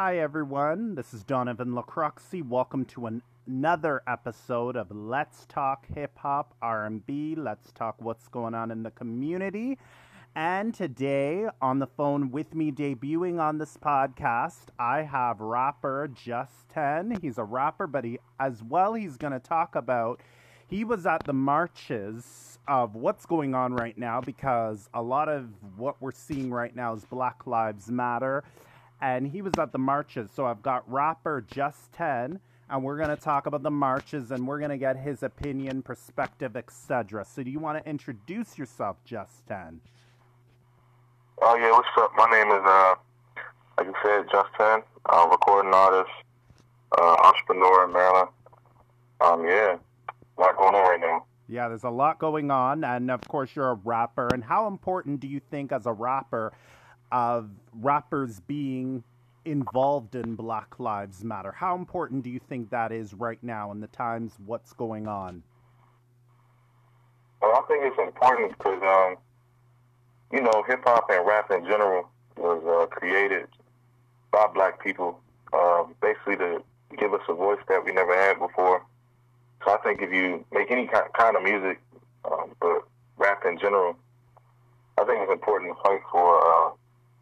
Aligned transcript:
Hi, 0.00 0.18
everyone. 0.18 0.94
This 0.94 1.12
is 1.12 1.24
Donovan 1.24 1.72
Lacroxi. 1.72 2.40
Welcome 2.48 2.84
to 2.84 3.06
an- 3.06 3.22
another 3.48 4.04
episode 4.06 4.76
of 4.76 4.92
Let's 4.92 5.44
Talk 5.46 5.86
Hip 5.92 6.16
Hop 6.18 6.54
R&B. 6.62 7.34
Let's 7.34 7.72
talk 7.72 7.96
what's 7.98 8.28
going 8.28 8.54
on 8.54 8.70
in 8.70 8.84
the 8.84 8.92
community. 8.92 9.76
And 10.36 10.72
today, 10.72 11.48
on 11.60 11.80
the 11.80 11.88
phone 11.88 12.30
with 12.30 12.54
me, 12.54 12.70
debuting 12.70 13.40
on 13.40 13.58
this 13.58 13.76
podcast, 13.76 14.66
I 14.78 15.02
have 15.02 15.40
rapper 15.40 16.08
Just 16.14 16.68
Ten. 16.68 17.18
He's 17.20 17.36
a 17.36 17.42
rapper, 17.42 17.88
but 17.88 18.04
he 18.04 18.20
as 18.38 18.62
well 18.62 18.94
he's 18.94 19.16
going 19.16 19.32
to 19.32 19.40
talk 19.40 19.74
about. 19.74 20.20
He 20.68 20.84
was 20.84 21.06
at 21.06 21.24
the 21.24 21.32
marches 21.32 22.60
of 22.68 22.94
what's 22.94 23.26
going 23.26 23.52
on 23.56 23.74
right 23.74 23.98
now 23.98 24.20
because 24.20 24.88
a 24.94 25.02
lot 25.02 25.28
of 25.28 25.48
what 25.76 25.96
we're 26.00 26.12
seeing 26.12 26.52
right 26.52 26.76
now 26.76 26.94
is 26.94 27.04
Black 27.04 27.48
Lives 27.48 27.90
Matter 27.90 28.44
and 29.00 29.28
he 29.28 29.42
was 29.42 29.52
at 29.58 29.72
the 29.72 29.78
marches. 29.78 30.30
So 30.34 30.46
I've 30.46 30.62
got 30.62 30.90
rapper 30.90 31.44
Just 31.46 31.92
10, 31.92 32.40
and 32.70 32.82
we're 32.82 32.96
going 32.96 33.10
to 33.10 33.16
talk 33.16 33.46
about 33.46 33.62
the 33.62 33.70
marches 33.70 34.30
and 34.30 34.46
we're 34.46 34.58
going 34.58 34.70
to 34.70 34.78
get 34.78 34.96
his 34.96 35.22
opinion, 35.22 35.82
perspective, 35.82 36.56
etc. 36.56 37.24
So 37.24 37.42
do 37.42 37.50
you 37.50 37.58
want 37.58 37.82
to 37.82 37.88
introduce 37.88 38.58
yourself, 38.58 38.96
Just 39.04 39.46
10? 39.48 39.80
Oh, 41.40 41.56
yeah, 41.56 41.70
what's 41.70 41.88
up? 41.98 42.10
My 42.16 42.28
name 42.30 42.48
is, 42.48 42.62
uh, 42.64 42.94
like 43.78 43.86
you 43.86 43.94
said, 44.02 44.26
Just 44.30 44.48
10, 44.58 44.82
uh, 45.06 45.28
recording 45.30 45.72
artist, 45.72 46.10
uh, 46.98 47.16
entrepreneur 47.24 47.86
in 47.86 47.92
Maryland. 47.92 48.28
Um, 49.20 49.44
yeah, 49.44 49.76
a 50.36 50.40
lot 50.40 50.56
going 50.56 50.74
on 50.74 50.82
right 50.82 51.00
now. 51.00 51.24
Yeah, 51.48 51.68
there's 51.68 51.84
a 51.84 51.90
lot 51.90 52.18
going 52.18 52.50
on, 52.50 52.84
and 52.84 53.10
of 53.10 53.22
course, 53.22 53.56
you're 53.56 53.70
a 53.70 53.74
rapper. 53.74 54.28
And 54.32 54.44
how 54.44 54.66
important 54.66 55.20
do 55.20 55.26
you 55.26 55.40
think, 55.40 55.72
as 55.72 55.86
a 55.86 55.92
rapper, 55.92 56.52
of 57.12 57.50
rappers 57.72 58.40
being 58.40 59.02
involved 59.44 60.14
in 60.14 60.34
Black 60.34 60.78
Lives 60.78 61.24
Matter. 61.24 61.52
How 61.52 61.74
important 61.74 62.22
do 62.22 62.30
you 62.30 62.38
think 62.38 62.70
that 62.70 62.92
is 62.92 63.14
right 63.14 63.42
now 63.42 63.72
in 63.72 63.80
the 63.80 63.86
times 63.88 64.34
what's 64.44 64.72
going 64.72 65.08
on? 65.08 65.42
Well, 67.40 67.52
I 67.52 67.62
think 67.68 67.84
it's 67.84 67.98
important 67.98 68.56
because, 68.58 68.82
um, 68.82 69.16
you 70.32 70.42
know, 70.42 70.64
hip 70.66 70.82
hop 70.84 71.08
and 71.10 71.26
rap 71.26 71.50
in 71.50 71.64
general 71.64 72.08
was 72.36 72.62
uh, 72.66 72.86
created 72.94 73.46
by 74.32 74.46
black 74.52 74.82
people, 74.82 75.20
uh, 75.52 75.84
basically 76.02 76.36
to 76.36 76.62
give 76.98 77.14
us 77.14 77.22
a 77.28 77.34
voice 77.34 77.60
that 77.68 77.84
we 77.84 77.92
never 77.92 78.14
had 78.14 78.38
before. 78.38 78.84
So 79.64 79.72
I 79.72 79.78
think 79.78 80.02
if 80.02 80.12
you 80.12 80.44
make 80.52 80.70
any 80.70 80.88
kind 80.88 81.36
of 81.36 81.42
music, 81.42 81.80
um, 82.24 82.54
but 82.60 82.86
rap 83.16 83.44
in 83.46 83.58
general, 83.58 83.96
I 84.98 85.04
think 85.04 85.20
it's 85.22 85.32
important 85.32 85.76
to 85.76 85.82
fight 85.82 86.00
for 86.10 86.40
uh, 86.40 86.70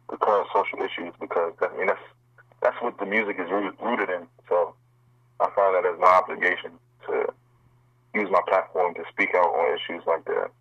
the 0.09 0.17
current 0.17 0.47
social 0.53 0.79
issues 0.79 1.13
because 1.19 1.53
I 1.61 1.75
mean 1.77 1.87
that's 1.87 1.99
that's 2.61 2.77
what 2.81 2.97
the 2.99 3.05
music 3.05 3.37
is 3.39 3.49
rooted 3.51 4.09
in. 4.09 4.27
So 4.49 4.73
I 5.39 5.49
find 5.55 5.75
that 5.75 5.85
as 5.85 5.99
my 5.99 6.07
obligation 6.07 6.71
to 7.07 7.27
use 8.13 8.29
my 8.31 8.41
platform 8.47 8.93
to 8.95 9.03
speak 9.11 9.29
out 9.35 9.49
on 9.49 9.77
issues 9.77 10.03
like 10.07 10.25
that. 10.25 10.51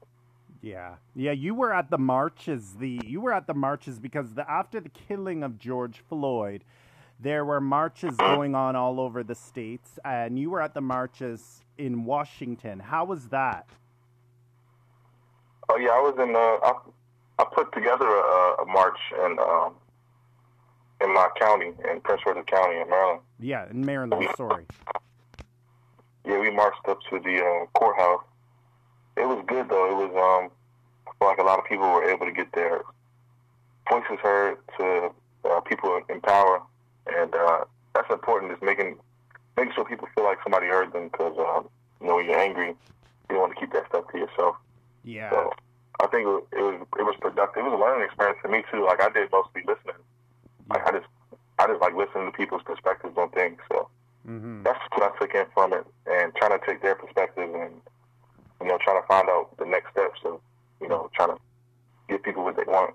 Yeah, 0.63 0.97
yeah. 1.15 1.33
You 1.33 1.55
were 1.55 1.73
at 1.73 1.91
the 1.91 1.99
marches. 1.99 2.75
The 2.79 3.01
you 3.05 3.21
were 3.21 3.33
at 3.33 3.47
the 3.47 3.55
marches 3.55 3.99
because 3.99 4.35
the 4.35 4.51
after 4.51 4.81
the 4.81 4.89
killing 4.89 5.43
of 5.43 5.59
George 5.59 6.03
Floyd, 6.09 6.65
there 7.21 7.45
were 7.45 7.61
marches 7.61 8.17
going 8.17 8.55
on 8.55 8.75
all 8.75 8.99
over 8.99 9.23
the 9.23 9.35
states, 9.35 9.99
and 10.05 10.39
you 10.39 10.51
were 10.51 10.61
at 10.61 10.75
the 10.75 10.81
marches 10.81 11.65
in 11.79 12.05
Washington. 12.05 12.81
How 12.81 13.05
was 13.05 13.29
that? 13.29 13.69
Oh 15.69 15.77
yeah, 15.77 15.91
I 15.91 16.01
was 16.01 16.15
in. 16.19 16.35
Uh, 16.35 16.39
I, 16.39 16.73
I 17.39 17.45
put 17.55 17.73
together 17.73 18.07
a, 18.07 18.63
a 18.63 18.67
march 18.67 18.99
in 19.25 19.39
um, 19.39 19.75
in 21.01 21.13
my 21.13 21.29
county, 21.39 21.73
in 21.91 22.01
Prince 22.01 22.23
George's 22.25 22.45
County 22.47 22.81
in 22.81 22.89
Maryland. 22.89 23.21
Yeah, 23.39 23.69
in 23.71 23.85
Maryland. 23.85 24.27
Sorry. 24.37 24.67
Yeah, 26.25 26.41
we 26.41 26.51
marched 26.51 26.89
up 26.89 26.99
to 27.11 27.21
the 27.21 27.39
uh, 27.39 27.67
courthouse. 27.79 28.25
It 29.17 29.27
was 29.27 29.45
good 29.47 29.69
though. 29.69 29.91
It 29.91 30.11
was 30.11 30.51
um, 30.51 30.51
like 31.21 31.39
a 31.39 31.43
lot 31.43 31.59
of 31.59 31.65
people 31.67 31.87
were 31.87 32.09
able 32.09 32.27
to 32.27 32.33
get 32.33 32.53
their 32.53 32.83
voices 33.89 34.19
heard 34.23 34.59
to 34.79 35.11
uh, 35.45 35.61
people 35.61 36.01
in 36.09 36.21
power, 36.21 36.63
and 37.07 37.35
uh, 37.35 37.65
that's 37.95 38.11
important. 38.11 38.53
Is 38.53 38.59
making 38.63 38.97
making 39.57 39.73
sure 39.75 39.85
people 39.85 40.09
feel 40.15 40.25
like 40.25 40.39
somebody 40.43 40.67
heard 40.67 40.93
them 40.93 41.09
because 41.09 41.37
um, 41.39 41.69
you 42.01 42.09
know 42.09 42.17
when 42.17 42.27
you're 42.27 42.39
angry, 42.39 42.69
you 42.69 42.77
don't 43.31 43.41
want 43.41 43.55
to 43.55 43.61
keep 43.61 43.73
that 43.73 43.87
stuff 43.89 44.05
to 44.13 44.19
yourself. 44.19 44.57
Yeah. 45.05 45.31
So, 45.31 45.53
I 46.01 46.07
think 46.09 46.27
it 46.27 46.63
was 46.63 46.87
it 46.99 47.03
was 47.03 47.17
productive. 47.21 47.65
It 47.65 47.71
was 47.71 47.79
a 47.79 47.83
learning 47.83 48.05
experience 48.05 48.39
for 48.43 48.49
me 48.49 48.63
too. 48.71 48.85
Like 48.85 49.01
I 49.01 49.09
did 49.11 49.31
mostly 49.33 49.63
listening. 49.67 50.01
Like 50.69 50.87
I 50.87 50.93
just 50.93 51.09
I 51.59 51.67
just 51.67 51.81
like 51.81 51.95
listening 51.95 52.31
to 52.31 52.37
people's 52.37 52.63
perspectives 52.63 53.17
on 53.17 53.31
things. 53.31 53.59
So 53.73 53.89
mm-hmm. 54.29 54.63
that's 54.63 54.79
what 54.93 55.03
I 55.03 55.17
took 55.19 55.35
in 55.35 55.47
from 55.55 55.73
it, 55.73 55.87
and 56.07 56.35
trying 56.37 56.59
to 56.59 56.61
take 56.67 56.83
their 56.83 56.95
perspective 56.95 57.49
and 57.55 57.73
you 58.61 58.69
know 58.69 58.79
trying 58.85 59.01
to 59.01 59.07
find 59.07 59.29
out 59.29 59.57
the 59.59 59.65
next 59.65 59.93
steps 59.93 60.21
of 60.25 60.41
you 60.81 60.89
know 60.89 61.11
trying 61.15 61.31
to 61.31 61.39
give 62.09 62.23
people 62.23 62.45
what 62.45 62.57
they 62.57 62.69
want. 62.69 62.95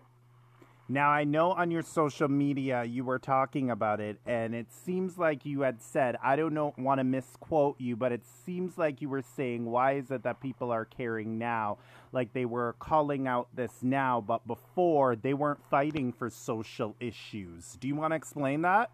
Now, 0.91 1.09
I 1.09 1.23
know 1.23 1.53
on 1.53 1.71
your 1.71 1.83
social 1.83 2.27
media 2.27 2.83
you 2.83 3.05
were 3.05 3.17
talking 3.17 3.71
about 3.71 4.01
it, 4.01 4.19
and 4.25 4.53
it 4.53 4.73
seems 4.73 5.17
like 5.17 5.45
you 5.45 5.61
had 5.61 5.81
said, 5.81 6.17
I 6.21 6.35
don't 6.35 6.53
know, 6.53 6.73
want 6.77 6.99
to 6.99 7.05
misquote 7.05 7.79
you, 7.79 7.95
but 7.95 8.11
it 8.11 8.23
seems 8.45 8.77
like 8.77 9.01
you 9.01 9.07
were 9.07 9.21
saying, 9.21 9.63
why 9.63 9.93
is 9.93 10.11
it 10.11 10.23
that 10.23 10.41
people 10.41 10.69
are 10.69 10.83
caring 10.83 11.37
now? 11.37 11.77
Like 12.11 12.33
they 12.33 12.43
were 12.43 12.75
calling 12.79 13.25
out 13.25 13.47
this 13.55 13.71
now, 13.81 14.19
but 14.19 14.45
before 14.45 15.15
they 15.15 15.33
weren't 15.33 15.63
fighting 15.69 16.11
for 16.11 16.29
social 16.29 16.97
issues. 16.99 17.77
Do 17.79 17.87
you 17.87 17.95
want 17.95 18.11
to 18.11 18.17
explain 18.17 18.61
that? 18.63 18.91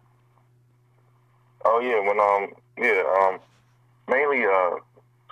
Oh, 1.64 1.80
yeah. 1.80 1.98
When, 1.98 2.20
um, 2.20 2.52
yeah, 2.78 3.02
um, 3.18 3.40
mainly, 4.06 4.44
uh, 4.44 4.76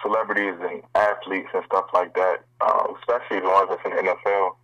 celebrities 0.03 0.57
and 0.69 0.83
athletes 0.97 1.51
and 1.55 1.63
stuff 1.67 1.87
like 1.95 2.13
that, 2.15 2.39
uh, 2.61 2.89
especially 2.99 3.39
the 3.39 3.47
ones 3.47 3.69
that's 3.71 3.85
in 3.85 3.95
the 3.95 4.03
NFL 4.03 4.57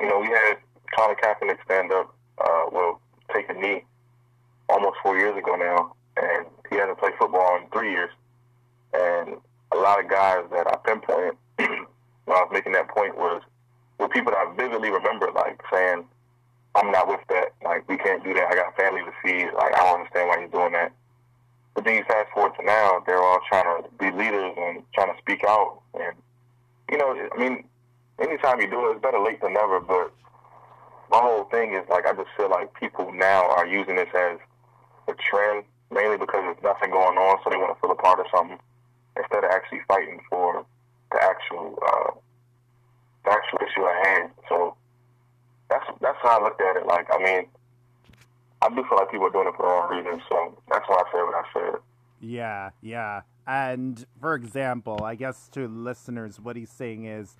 you 0.00 0.08
know, 0.08 0.18
we 0.18 0.28
had 0.28 0.56
Colin 0.96 1.16
Kaepernick 1.16 1.62
stand 1.64 1.92
up, 1.92 2.14
uh, 2.38 2.64
well, 2.72 3.00
take 3.34 3.48
a 3.50 3.54
knee 3.54 3.84
almost 4.68 4.96
four 5.02 5.18
years 5.18 5.36
ago 5.36 5.56
now, 5.56 5.94
and 6.16 6.46
he 6.70 6.76
hasn't 6.76 6.98
played 6.98 7.12
football 7.18 7.56
in 7.56 7.68
three 7.70 7.90
years. 7.90 8.10
And 8.92 9.36
a 9.72 9.76
lot 9.76 10.02
of 10.02 10.10
guys 10.10 10.44
that 10.52 10.66
I 10.66 10.76
pinpointed 10.84 11.36
when 11.58 12.36
I 12.36 12.42
was 12.42 12.50
making 12.52 12.72
that 12.72 12.88
point 12.88 13.16
was 13.16 13.42
were 13.98 14.08
people 14.08 14.32
that 14.32 14.38
I 14.38 14.54
vividly 14.56 14.90
remember, 14.90 15.30
like 15.32 15.60
saying, 15.70 16.04
"I'm 16.74 16.90
not 16.90 17.06
with 17.06 17.20
that. 17.28 17.52
Like, 17.62 17.88
we 17.88 17.98
can't 17.98 18.24
do 18.24 18.32
that. 18.34 18.48
I 18.50 18.54
got 18.54 18.76
family 18.76 19.02
to 19.02 19.12
feed. 19.22 19.52
Like, 19.54 19.74
I 19.74 19.84
don't 19.84 20.00
understand 20.00 20.28
why 20.28 20.38
you're 20.38 20.48
doing 20.48 20.72
that." 20.72 20.92
But 21.74 21.84
then 21.84 21.96
you 21.96 22.04
fast 22.04 22.32
forward 22.32 22.52
to 22.58 22.64
now, 22.64 23.02
they're 23.06 23.22
all 23.22 23.40
trying 23.48 23.82
to 23.82 23.88
be 23.98 24.10
leaders 24.10 24.54
and 24.56 24.82
trying 24.94 25.14
to 25.14 25.18
speak 25.20 25.44
out. 25.46 25.80
And 25.94 26.16
you 26.90 26.98
know, 26.98 27.14
I 27.14 27.38
mean, 27.38 27.64
anytime 28.20 28.60
you 28.60 28.70
do 28.70 28.88
it, 28.88 28.94
it's 28.94 29.02
better 29.02 29.18
late 29.18 29.40
than 29.40 29.54
never. 29.54 29.80
But 29.80 30.12
my 31.10 31.18
whole 31.18 31.44
thing 31.44 31.74
is 31.74 31.84
like 31.88 32.06
I 32.06 32.12
just 32.12 32.30
feel 32.36 32.50
like 32.50 32.72
people 32.74 33.12
now 33.12 33.48
are 33.50 33.66
using 33.66 33.96
this 33.96 34.08
as 34.14 34.38
a 35.08 35.14
trend, 35.14 35.64
mainly 35.90 36.18
because 36.18 36.40
there's 36.42 36.62
nothing 36.62 36.90
going 36.90 37.18
on, 37.18 37.38
so 37.42 37.50
they 37.50 37.56
want 37.56 37.76
to 37.76 37.80
feel 37.80 37.90
a 37.90 37.96
part 37.96 38.20
of 38.20 38.26
something 38.34 38.58
instead 39.16 39.44
of 39.44 39.50
actually 39.50 39.80
fighting 39.88 40.20
for 40.28 40.64
the 41.12 41.22
actual 41.22 41.78
uh, 41.84 42.10
the 43.24 43.30
actual 43.30 43.58
issue 43.58 43.84
at 43.86 44.06
hand. 44.06 44.30
So 44.48 44.76
that's 45.68 45.86
that's 46.00 46.18
how 46.22 46.40
I 46.40 46.44
looked 46.44 46.60
at 46.60 46.76
it. 46.76 46.86
Like 46.86 47.06
I 47.12 47.18
mean, 47.18 47.46
I 48.62 48.68
do 48.68 48.84
feel 48.88 48.98
like 48.98 49.10
people 49.10 49.26
are 49.26 49.30
doing 49.30 49.48
it 49.48 49.54
for 49.56 49.66
the 49.66 49.72
wrong 49.72 49.90
reason. 49.90 50.22
So 50.28 50.56
that's 50.70 50.88
why 50.88 50.96
I 50.96 51.10
said 51.10 51.22
what 51.22 51.34
I 51.34 51.44
said. 51.52 51.80
Yeah, 52.20 52.70
yeah. 52.82 53.22
And 53.46 54.04
for 54.20 54.34
example, 54.34 55.02
I 55.02 55.14
guess 55.14 55.48
to 55.52 55.66
listeners, 55.66 56.38
what 56.38 56.56
he's 56.56 56.70
saying 56.70 57.06
is 57.06 57.36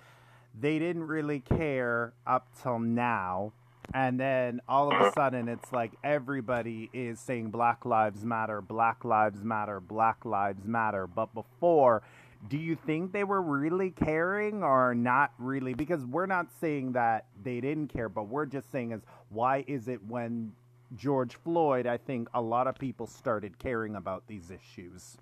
they 0.59 0.79
didn't 0.79 1.07
really 1.07 1.39
care 1.39 2.13
up 2.25 2.47
till 2.61 2.79
now. 2.79 3.53
And 3.93 4.19
then 4.19 4.61
all 4.69 4.93
of 4.93 5.01
a 5.01 5.11
sudden, 5.11 5.49
it's 5.49 5.73
like 5.73 5.91
everybody 6.03 6.89
is 6.93 7.19
saying 7.19 7.49
Black 7.49 7.85
Lives 7.85 8.23
Matter, 8.23 8.61
Black 8.61 9.03
Lives 9.03 9.43
Matter, 9.43 9.79
Black 9.79 10.23
Lives 10.23 10.65
Matter. 10.65 11.07
But 11.07 11.33
before, 11.33 12.01
do 12.47 12.57
you 12.57 12.75
think 12.75 13.11
they 13.11 13.23
were 13.23 13.41
really 13.41 13.91
caring 13.91 14.63
or 14.63 14.95
not 14.95 15.33
really? 15.37 15.73
Because 15.73 16.05
we're 16.05 16.25
not 16.25 16.47
saying 16.59 16.93
that 16.93 17.25
they 17.43 17.59
didn't 17.59 17.87
care, 17.87 18.07
but 18.07 18.29
we're 18.29 18.45
just 18.45 18.71
saying 18.71 18.91
is 18.91 19.01
why 19.29 19.65
is 19.67 19.87
it 19.87 19.99
when 20.07 20.53
George 20.95 21.35
Floyd, 21.35 21.87
I 21.87 21.97
think 21.97 22.29
a 22.33 22.41
lot 22.41 22.67
of 22.67 22.75
people 22.75 23.07
started 23.07 23.59
caring 23.59 23.95
about 23.95 24.27
these 24.27 24.51
issues. 24.51 25.17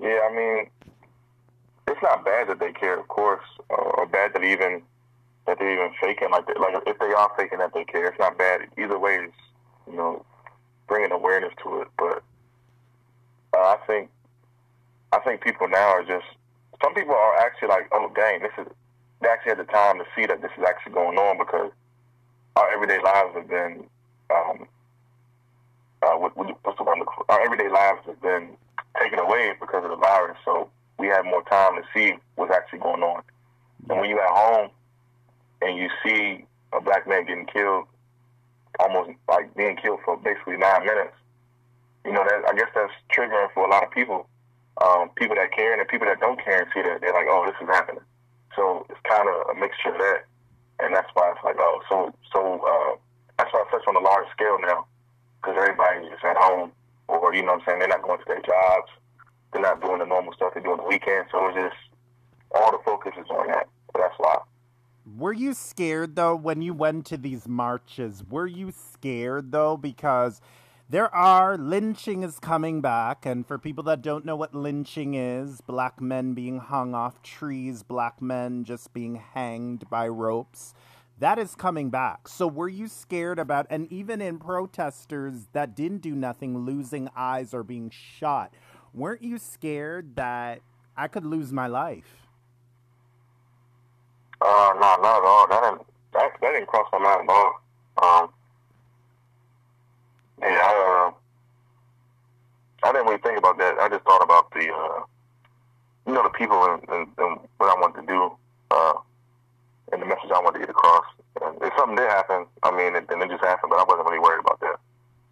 Yeah, 0.00 0.18
I 0.28 0.34
mean, 0.34 0.66
it's 2.02 2.10
not 2.10 2.24
bad 2.24 2.48
that 2.48 2.58
they 2.58 2.72
care, 2.72 2.98
of 2.98 3.06
course, 3.08 3.44
or 3.68 4.06
bad 4.06 4.32
that 4.34 4.42
even 4.42 4.82
that 5.46 5.58
they're 5.58 5.72
even 5.72 5.92
faking 6.00 6.30
like. 6.30 6.46
Like 6.58 6.82
if 6.86 6.98
they 6.98 7.12
are 7.12 7.30
faking 7.36 7.58
that 7.58 7.72
they 7.74 7.84
care, 7.84 8.06
it's 8.06 8.18
not 8.18 8.36
bad. 8.36 8.62
Either 8.76 8.98
way, 8.98 9.18
it's 9.22 9.36
you 9.88 9.96
know 9.96 10.24
bringing 10.88 11.12
awareness 11.12 11.52
to 11.62 11.82
it. 11.82 11.88
But 11.96 12.22
uh, 13.56 13.60
I 13.60 13.76
think 13.86 14.10
I 15.12 15.20
think 15.20 15.42
people 15.42 15.68
now 15.68 15.88
are 15.88 16.02
just 16.02 16.26
some 16.82 16.94
people 16.94 17.14
are 17.14 17.36
actually 17.36 17.68
like, 17.68 17.88
oh 17.92 18.10
dang, 18.14 18.42
this 18.42 18.52
is 18.58 18.66
they 19.20 19.28
actually 19.28 19.50
had 19.50 19.58
the 19.58 19.70
time 19.70 19.98
to 19.98 20.04
see 20.16 20.26
that 20.26 20.42
this 20.42 20.50
is 20.58 20.64
actually 20.64 20.94
going 20.94 21.18
on 21.18 21.38
because 21.38 21.70
our 22.56 22.68
everyday 22.72 23.00
lives 23.00 23.34
have 23.34 23.48
been 23.48 23.84
um, 24.30 24.66
uh, 26.02 26.14
what, 26.14 26.36
what's 26.36 26.78
the 26.78 26.84
one? 26.84 27.00
Our 27.28 27.40
everyday 27.42 27.68
lives 27.68 28.00
have 28.06 28.20
been 28.20 28.56
taken 29.00 29.20
away 29.20 29.52
because 29.60 29.84
of 29.84 29.90
the 29.90 29.96
virus. 29.96 30.36
So 30.44 30.68
we 31.02 31.08
have 31.08 31.24
more 31.24 31.42
time 31.50 31.74
to 31.74 31.82
see 31.92 32.14
what's 32.36 32.54
actually 32.54 32.78
going 32.78 33.02
on. 33.02 33.22
And 33.90 33.98
when 33.98 34.08
you're 34.08 34.22
at 34.22 34.30
home 34.30 34.70
and 35.60 35.76
you 35.76 35.90
see 36.06 36.46
a 36.72 36.80
black 36.80 37.08
man 37.08 37.26
getting 37.26 37.46
killed, 37.46 37.86
almost 38.78 39.10
like 39.28 39.52
being 39.56 39.76
killed 39.76 39.98
for 40.04 40.16
basically 40.16 40.58
nine 40.58 40.86
minutes, 40.86 41.18
you 42.04 42.12
know, 42.12 42.22
that 42.22 42.46
I 42.48 42.54
guess 42.54 42.70
that's 42.72 42.94
triggering 43.10 43.52
for 43.52 43.66
a 43.66 43.70
lot 43.70 43.82
of 43.82 43.90
people. 43.90 44.28
Um, 44.80 45.10
people 45.16 45.34
that 45.34 45.50
care 45.52 45.72
and 45.72 45.82
the 45.82 45.90
people 45.90 46.06
that 46.06 46.20
don't 46.20 46.38
care 46.42 46.62
and 46.62 46.70
see 46.72 46.82
that 46.82 47.00
they're 47.00 47.12
like, 47.12 47.26
oh, 47.28 47.44
this 47.46 47.58
is 47.60 47.68
happening. 47.68 48.06
So 48.54 48.86
it's 48.88 49.00
kind 49.02 49.28
of 49.28 49.56
a 49.56 49.58
mixture 49.58 49.90
of 49.90 49.98
that, 49.98 50.24
and 50.80 50.94
that's 50.94 51.10
why 51.14 51.32
it's 51.34 51.44
like, 51.44 51.56
oh, 51.58 51.82
so 51.90 52.14
so 52.32 52.40
uh, 52.62 52.96
that's 53.38 53.52
why 53.52 53.64
it's 53.66 53.72
such 53.72 53.86
on 53.88 53.96
a 53.96 54.00
large 54.00 54.30
scale 54.30 54.58
now, 54.62 54.86
because 55.40 55.56
everybody's 55.58 56.10
just 56.10 56.24
at 56.24 56.36
home, 56.36 56.70
or 57.08 57.34
you 57.34 57.42
know 57.42 57.58
what 57.58 57.62
I'm 57.62 57.66
saying, 57.66 57.78
they're 57.80 57.88
not 57.88 58.02
going 58.02 58.18
to 58.18 58.24
their 58.26 58.40
jobs, 58.40 58.90
they're 59.52 59.62
not 59.62 59.80
doing 59.80 59.98
the 59.98 60.06
normal 60.06 60.32
stuff 60.32 60.54
they 60.54 60.60
do 60.60 60.72
on 60.72 60.78
the 60.78 60.84
weekend, 60.84 61.26
so 61.30 61.46
it's 61.48 61.56
just 61.56 61.76
all 62.54 62.72
the 62.72 62.78
focus 62.84 63.12
is 63.18 63.26
on 63.30 63.46
that. 63.48 63.68
So 63.92 64.00
that's 64.00 64.14
why. 64.18 64.38
Were 65.16 65.32
you 65.32 65.52
scared 65.52 66.16
though 66.16 66.36
when 66.36 66.62
you 66.62 66.74
went 66.74 67.06
to 67.06 67.16
these 67.16 67.48
marches? 67.48 68.22
Were 68.28 68.46
you 68.46 68.70
scared 68.70 69.52
though 69.52 69.76
because 69.76 70.40
there 70.88 71.12
are 71.14 71.56
lynching 71.56 72.22
is 72.22 72.38
coming 72.38 72.80
back 72.80 73.26
and 73.26 73.46
for 73.46 73.58
people 73.58 73.82
that 73.84 74.02
don't 74.02 74.24
know 74.24 74.36
what 74.36 74.54
lynching 74.54 75.14
is, 75.14 75.60
black 75.62 76.00
men 76.00 76.34
being 76.34 76.58
hung 76.58 76.94
off 76.94 77.22
trees, 77.22 77.82
black 77.82 78.20
men 78.22 78.64
just 78.64 78.92
being 78.92 79.16
hanged 79.16 79.88
by 79.90 80.06
ropes. 80.06 80.74
That 81.18 81.38
is 81.38 81.54
coming 81.54 81.90
back. 81.90 82.28
So 82.28 82.46
were 82.46 82.68
you 82.68 82.88
scared 82.88 83.38
about 83.38 83.66
and 83.70 83.90
even 83.92 84.20
in 84.20 84.38
protesters 84.38 85.48
that 85.52 85.74
didn't 85.74 86.02
do 86.02 86.14
nothing 86.14 86.58
losing 86.58 87.08
eyes 87.16 87.54
or 87.54 87.62
being 87.62 87.90
shot, 87.90 88.52
weren't 88.94 89.22
you 89.22 89.38
scared 89.38 90.16
that 90.16 90.60
I 90.96 91.08
could 91.08 91.24
lose 91.24 91.52
my 91.52 91.66
life? 91.66 92.28
Uh, 94.40 94.72
no, 94.74 94.80
not 94.80 95.00
at 95.00 95.24
all. 95.24 95.48
That 95.48 95.62
didn't 95.62 95.86
that, 96.12 96.30
that 96.40 96.52
didn't 96.52 96.66
cross 96.66 96.88
my 96.92 96.98
mind 96.98 97.28
at 97.28 97.32
all. 97.32 97.60
Um, 98.02 98.28
yeah, 100.40 100.58
I, 100.62 101.12
uh, 101.12 102.88
I 102.88 102.92
didn't 102.92 103.06
really 103.06 103.22
think 103.22 103.38
about 103.38 103.58
that. 103.58 103.78
I 103.78 103.88
just 103.88 104.04
thought 104.04 104.22
about 104.22 104.50
the, 104.52 104.68
uh, 104.72 105.04
you 106.06 106.12
know, 106.12 106.22
the 106.24 106.30
people 106.30 106.64
and, 106.64 106.82
and, 106.88 107.08
and 107.18 107.38
what 107.58 107.70
I 107.70 107.80
wanted 107.80 108.00
to 108.00 108.06
do, 108.06 108.32
uh, 108.70 108.94
and 109.92 110.02
the 110.02 110.06
message 110.06 110.30
I 110.34 110.40
wanted 110.40 110.60
to 110.60 110.66
get 110.66 110.70
across. 110.70 111.04
And 111.40 111.62
if 111.62 111.72
something 111.78 111.96
did 111.96 112.08
happen, 112.08 112.46
I 112.62 112.70
mean, 112.76 112.96
it, 112.96 113.08
then 113.08 113.22
it 113.22 113.30
just 113.30 113.44
happened. 113.44 113.70
But 113.70 113.78
I 113.78 113.84
wasn't 113.84 114.08
really 114.08 114.18
worried 114.18 114.40
about 114.40 114.60
that. 114.60 114.80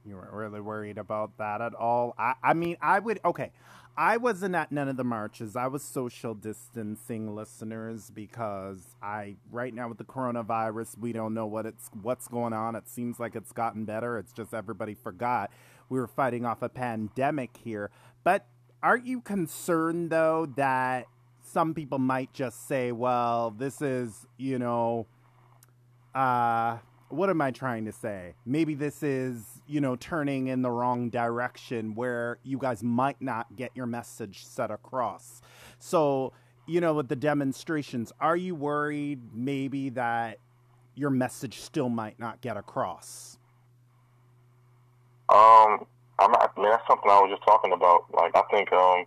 You 0.07 0.17
weren't 0.17 0.33
really 0.33 0.61
worried 0.61 0.97
about 1.11 1.37
that 1.39 1.61
at 1.61 1.75
all. 1.75 2.15
I, 2.17 2.35
I 2.43 2.55
mean, 2.55 2.77
I 2.81 3.01
would. 3.01 3.19
Okay, 3.25 3.51
I 3.97 4.17
wasn't 4.17 4.55
at 4.55 4.71
none 4.71 4.89
of 4.89 4.97
the 4.97 5.05
marches. 5.05 5.57
I 5.57 5.67
was 5.67 5.83
social 5.83 6.35
distancing 6.35 7.35
listeners 7.35 8.11
because 8.15 8.95
I 9.03 9.35
right 9.51 9.75
now 9.75 9.89
with 9.89 9.99
the 9.99 10.05
coronavirus, 10.05 10.99
we 10.99 11.13
don't 11.13 11.35
know 11.35 11.47
what 11.47 11.67
it's 11.67 11.91
what's 12.01 12.29
going 12.29 12.53
on. 12.53 12.77
It 12.77 12.89
seems 12.89 13.19
like 13.19 13.35
it's 13.35 13.53
gotten 13.53 13.85
better. 13.85 14.19
It's 14.19 14.33
just 14.33 14.55
everybody 14.55 14.95
forgot 14.95 15.51
we 15.89 15.99
were 15.99 16.07
fighting 16.07 16.47
off 16.47 16.63
a 16.63 16.69
pandemic 16.69 17.59
here. 17.63 17.91
But 18.23 18.47
aren't 18.83 19.05
you 19.05 19.21
concerned 19.21 20.11
though 20.11 20.47
that 20.57 21.07
some 21.43 21.75
people 21.75 21.99
might 21.99 22.33
just 22.33 22.69
say, 22.69 22.93
"Well, 22.93 23.51
this 23.51 23.83
is, 23.83 24.27
you 24.39 24.59
know, 24.59 25.07
uh 26.15 26.79
what 27.11 27.29
am 27.29 27.41
I 27.41 27.51
trying 27.51 27.85
to 27.85 27.93
say? 27.93 28.35
Maybe 28.47 28.75
this 28.75 29.03
is, 29.03 29.45
you 29.67 29.81
know, 29.81 29.97
turning 29.97 30.47
in 30.47 30.63
the 30.63 30.71
wrong 30.71 31.11
direction 31.11 31.95
where 31.95 32.39
you 32.43 32.59
guys 32.59 32.83
might 32.83 33.21
not 33.21 33.57
get 33.57 33.71
your 33.75 33.87
message 33.87 34.45
set 34.47 34.71
across. 34.71 35.43
So, 35.79 36.33
you 36.67 36.81
know, 36.81 36.95
with 36.95 37.09
the 37.09 37.17
demonstrations, 37.17 38.13
are 38.21 38.37
you 38.37 38.55
worried 38.55 39.21
maybe 39.35 39.91
that 39.91 40.39
your 40.95 41.11
message 41.11 41.59
still 41.59 41.89
might 41.89 42.19
not 42.19 42.41
get 42.41 42.57
across? 42.57 43.39
Um, 45.29 45.87
I 46.19 46.27
mean, 46.57 46.71
that's 46.71 46.87
something 46.89 47.11
I 47.11 47.21
was 47.21 47.31
just 47.31 47.43
talking 47.43 47.73
about. 47.73 48.05
Like, 48.13 48.37
I 48.37 48.43
think, 48.51 48.73
um, 48.73 49.05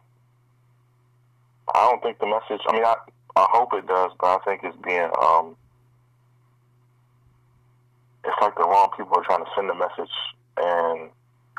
I 1.74 1.90
don't 1.90 2.02
think 2.04 2.20
the 2.20 2.28
message, 2.28 2.62
I 2.68 2.74
mean, 2.74 2.86
I, 2.86 2.96
I 3.36 3.48
hope 3.52 3.74
it 3.74 3.88
does, 3.88 4.12
but 4.20 4.28
I 4.28 4.44
think 4.44 4.62
it's 4.64 4.78
being, 4.86 5.10
um, 5.22 5.56
it's 8.26 8.38
like 8.42 8.56
the 8.56 8.64
wrong 8.64 8.90
people 8.96 9.18
are 9.18 9.24
trying 9.24 9.44
to 9.44 9.52
send 9.56 9.70
the 9.70 9.76
message, 9.76 10.14
and 10.58 11.10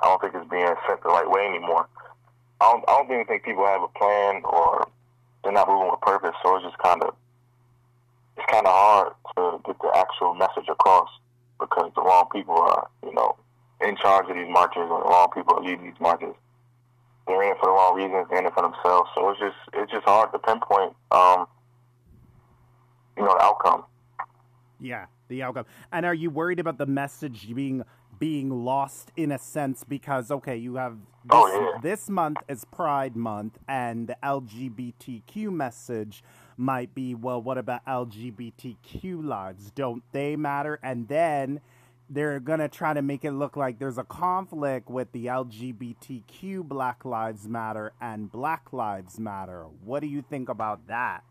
I 0.03 0.09
don't 0.09 0.21
think 0.21 0.35
it's 0.35 0.51
being 0.51 0.67
sent 0.89 1.03
the 1.03 1.09
right 1.09 1.29
way 1.29 1.47
anymore. 1.47 1.87
I 2.61 2.73
don't, 2.73 2.85
I 2.89 2.93
don't 2.97 3.13
even 3.13 3.27
think 3.27 3.45
people 3.45 3.67
have 3.67 3.83
a 3.83 3.89
plan 3.89 4.43
or 4.45 4.89
they're 5.43 5.53
not 5.53 5.69
moving 5.69 5.91
with 5.91 6.01
purpose. 6.01 6.35
So 6.43 6.57
it's 6.57 6.65
just 6.65 6.79
kind 6.79 7.03
of 7.03 7.15
it's 8.37 8.47
kind 8.51 8.67
of 8.67 8.73
hard 8.73 9.13
to 9.37 9.61
get 9.67 9.77
the 9.81 9.93
actual 9.95 10.35
message 10.35 10.69
across 10.69 11.09
because 11.61 11.93
the 11.95 12.03
wrong 12.03 12.27
people 12.33 12.57
are, 12.57 12.89
you 13.05 13.15
know, 13.15 13.37
in 13.81 13.97
charge 13.97 14.29
of 14.29 14.35
these 14.35 14.49
marches, 14.49 14.83
or 14.91 15.03
the 15.03 15.09
wrong 15.09 15.29
people 15.35 15.55
are 15.57 15.63
leading 15.63 15.85
these 15.85 16.01
marches. 16.01 16.35
They're 17.27 17.43
in 17.43 17.53
it 17.53 17.59
for 17.61 17.67
the 17.67 17.73
wrong 17.73 17.95
reasons. 17.97 18.27
They're 18.29 18.41
in 18.41 18.47
it 18.47 18.55
for 18.55 18.63
themselves. 18.63 19.11
So 19.15 19.31
it's 19.31 19.41
just 19.41 19.57
it's 19.73 19.93
just 19.93 20.05
hard 20.05 20.33
to 20.33 20.39
pinpoint, 20.39 20.95
um, 21.11 21.47
you 23.17 23.25
know, 23.25 23.35
the 23.35 23.43
outcome. 23.45 23.85
Yeah, 24.81 25.07
the 25.29 25.43
outcome. 25.43 25.67
And 25.93 26.07
are 26.07 26.15
you 26.15 26.31
worried 26.31 26.61
about 26.61 26.79
the 26.79 26.87
message 26.87 27.55
being 27.55 27.85
being 28.19 28.65
lost 28.65 29.11
in 29.17 29.33
a 29.33 29.39
sense 29.39 29.85
because 29.85 30.31
okay, 30.31 30.57
you 30.57 30.77
have 30.77 30.99
oh, 31.31 31.47
this, 31.47 31.57
oh, 31.57 31.71
yeah. 31.75 31.81
this 31.83 32.09
month 32.09 32.39
is 32.49 32.65
Pride 32.65 33.17
Month 33.17 33.59
and 33.69 34.07
the 34.09 34.17
LGBTQ 34.23 35.51
message 35.51 36.23
might 36.57 36.95
be 36.95 37.15
well, 37.15 37.43
what 37.43 37.59
about 37.59 37.85
LGBTQ 37.87 39.25
lives? 39.25 39.71
Don't 39.73 40.03
they 40.13 40.37
matter? 40.37 40.79
And 40.83 41.09
then 41.09 41.61
they're 42.09 42.39
gonna 42.39 42.69
try 42.69 42.95
to 42.95 43.03
make 43.03 43.25
it 43.25 43.33
look 43.33 43.57
like 43.57 43.79
there's 43.79 43.99
a 43.99 44.05
conflict 44.05 44.89
with 44.89 45.11
the 45.13 45.27
LGBTQ 45.27 46.63
Black 46.63 47.05
Lives 47.05 47.49
Matter 47.49 47.93
and 48.01 48.31
Black 48.31 48.73
Lives 48.73 49.19
Matter. 49.19 49.65
What 49.83 50.01
do 50.01 50.07
you 50.07 50.23
think 50.23 50.49
about 50.49 50.87
that? 50.87 51.25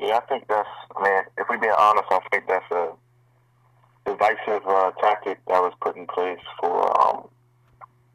Yeah, 0.00 0.16
I 0.16 0.20
think 0.20 0.48
that's. 0.48 0.68
I 0.96 1.02
mean, 1.02 1.22
if 1.36 1.46
we're 1.48 1.58
being 1.58 1.74
honest, 1.78 2.08
I 2.10 2.20
think 2.30 2.44
that's 2.48 2.70
a 2.70 2.92
divisive 4.06 4.66
uh, 4.66 4.92
tactic 4.92 5.38
that 5.46 5.60
was 5.60 5.74
put 5.82 5.94
in 5.96 6.06
place 6.06 6.40
for, 6.58 7.00
um, 7.06 7.28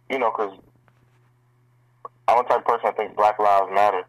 you 0.10 0.18
know, 0.18 0.32
because 0.32 0.58
I'm 2.28 2.44
a 2.44 2.48
type 2.48 2.60
of 2.60 2.66
person 2.66 2.88
I 2.88 2.92
think 2.92 3.16
Black 3.16 3.38
Lives 3.38 3.72
Matter, 3.72 4.04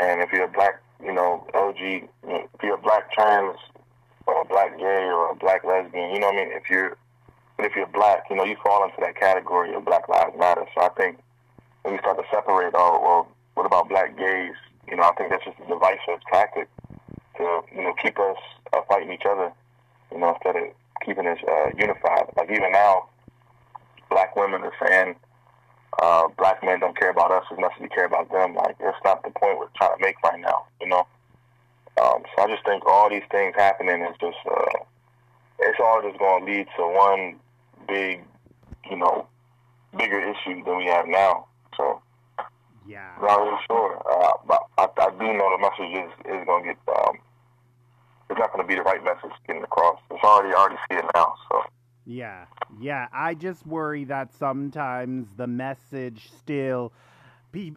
and 0.00 0.22
if 0.22 0.30
you're 0.32 0.44
a 0.44 0.48
black, 0.48 0.80
you 1.02 1.12
know, 1.12 1.44
LG, 1.54 2.08
if 2.28 2.62
you're 2.62 2.76
a 2.76 2.80
black 2.80 3.10
trans 3.12 3.56
or 4.26 4.42
a 4.42 4.44
black 4.44 4.78
gay 4.78 5.06
or 5.10 5.32
a 5.32 5.34
black 5.34 5.64
lesbian, 5.64 6.14
you 6.14 6.20
know 6.20 6.28
what 6.28 6.36
I 6.36 6.44
mean. 6.44 6.52
If 6.52 6.70
you're, 6.70 6.96
if 7.58 7.74
you're 7.74 7.88
black, 7.88 8.26
you 8.30 8.36
know, 8.36 8.44
you 8.44 8.56
fall 8.62 8.84
into 8.84 8.96
that 9.00 9.16
category 9.16 9.74
of 9.74 9.84
Black 9.84 10.08
Lives 10.08 10.38
Matter. 10.38 10.66
So 10.74 10.84
I 10.84 10.88
think 10.90 11.18
when 11.82 11.94
we 11.94 11.98
start 11.98 12.18
to 12.18 12.24
separate, 12.30 12.74
oh, 12.74 13.00
well, 13.02 13.28
what 13.54 13.66
about 13.66 13.88
black 13.88 14.16
gays? 14.16 14.54
You 14.88 14.96
know, 14.96 15.02
I 15.02 15.12
think 15.14 15.30
that's 15.30 15.44
just 15.44 15.58
a 15.58 15.66
divisive 15.66 16.20
tactic 16.32 16.68
to, 17.36 17.60
you 17.74 17.82
know, 17.82 17.94
keep 18.02 18.18
us 18.18 18.36
uh, 18.72 18.80
fighting 18.88 19.12
each 19.12 19.26
other, 19.28 19.52
you 20.12 20.18
know, 20.18 20.34
instead 20.34 20.56
of 20.56 20.68
keeping 21.04 21.26
us 21.26 21.38
uh, 21.46 21.70
unified. 21.76 22.26
Like 22.36 22.50
even 22.50 22.72
now, 22.72 23.08
black 24.10 24.36
women 24.36 24.62
are 24.62 24.72
saying 24.86 25.16
uh, 26.02 26.28
black 26.38 26.62
men 26.62 26.80
don't 26.80 26.98
care 26.98 27.10
about 27.10 27.30
us 27.30 27.44
as 27.50 27.58
much 27.58 27.72
as 27.76 27.82
we 27.82 27.88
care 27.88 28.06
about 28.06 28.30
them. 28.30 28.54
Like 28.54 28.78
that's 28.78 28.98
not 29.04 29.22
the 29.22 29.30
point 29.30 29.58
we're 29.58 29.68
trying 29.76 29.96
to 29.96 30.02
make 30.04 30.16
right 30.22 30.40
now, 30.40 30.66
you 30.80 30.88
know. 30.88 31.06
Um, 32.00 32.22
so 32.36 32.44
I 32.44 32.46
just 32.48 32.64
think 32.64 32.84
all 32.86 33.08
these 33.08 33.22
things 33.30 33.54
happening 33.56 34.02
is 34.02 34.14
just 34.20 34.36
uh, 34.50 34.84
it's 35.60 35.78
all 35.82 36.02
just 36.02 36.18
going 36.18 36.44
to 36.44 36.52
lead 36.52 36.66
to 36.76 36.82
one 36.82 37.36
big, 37.88 38.20
you 38.90 38.96
know, 38.96 39.26
bigger 39.96 40.20
issue 40.20 40.62
than 40.64 40.76
we 40.76 40.86
have 40.86 41.06
now. 41.08 41.46
So 41.76 42.02
yeah. 42.86 43.12
Not 43.20 43.40
really 43.40 43.58
sure. 43.66 44.02
Uh, 44.08 44.32
but 44.46 44.65
I, 44.78 44.88
I 44.98 45.10
do 45.10 45.32
know 45.32 45.56
the 45.56 45.58
message 45.58 46.04
is, 46.04 46.40
is 46.40 46.46
going 46.46 46.64
to 46.64 46.74
get, 46.74 46.96
um, 46.96 47.18
it's 48.30 48.38
not 48.38 48.52
going 48.52 48.64
to 48.64 48.68
be 48.68 48.74
the 48.74 48.82
right 48.82 49.02
message 49.02 49.30
getting 49.46 49.62
across. 49.62 49.98
It's 50.10 50.22
already, 50.22 50.54
already 50.54 50.76
see 50.90 50.96
it 50.98 51.04
now, 51.14 51.34
so. 51.50 51.62
Yeah, 52.04 52.46
yeah. 52.80 53.08
I 53.12 53.34
just 53.34 53.66
worry 53.66 54.04
that 54.04 54.32
sometimes 54.32 55.28
the 55.36 55.46
message 55.46 56.30
still 56.38 56.92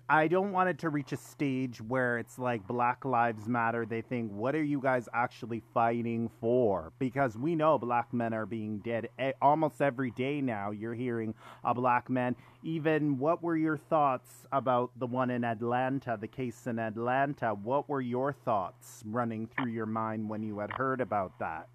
I 0.10 0.28
don't 0.28 0.52
want 0.52 0.70
it 0.70 0.80
to 0.80 0.90
reach 0.90 1.14
a 1.14 1.18
stage 1.18 1.80
where 1.80 2.18
it's 2.18 2.38
like 2.38 2.68
Black 2.68 3.06
Lives 3.06 3.48
Matter. 3.48 3.86
They 3.86 4.02
think, 4.02 4.30
what 4.32 4.54
are 4.54 4.64
you 4.64 4.82
guys 4.82 5.08
actually 5.14 5.62
fighting 5.74 6.30
for? 6.42 6.92
Because 7.00 7.38
we 7.38 7.56
know 7.56 7.78
black 7.78 8.14
men 8.14 8.34
are 8.34 8.46
being 8.46 8.80
dead 8.80 9.08
almost 9.42 9.82
every 9.82 10.12
day 10.12 10.42
now. 10.42 10.72
You're 10.72 10.96
hearing 10.96 11.34
a 11.64 11.74
black 11.74 12.10
man. 12.10 12.36
Even 12.62 13.20
what 13.20 13.42
were 13.42 13.56
your 13.56 13.78
thoughts 13.78 14.46
about 14.52 14.92
the 15.00 15.08
one 15.08 15.30
in 15.30 15.46
Atlanta, 15.46 16.18
the 16.20 16.28
case 16.28 16.68
in 16.68 16.78
Atlanta? 16.78 17.54
What 17.54 17.88
were 17.88 18.02
your 18.02 18.34
thoughts 18.34 19.02
running 19.06 19.48
through 19.48 19.72
your 19.72 19.86
mind 19.86 20.28
when 20.28 20.44
you 20.44 20.60
had 20.60 20.72
heard 20.72 21.00
about 21.00 21.40
that? 21.40 21.70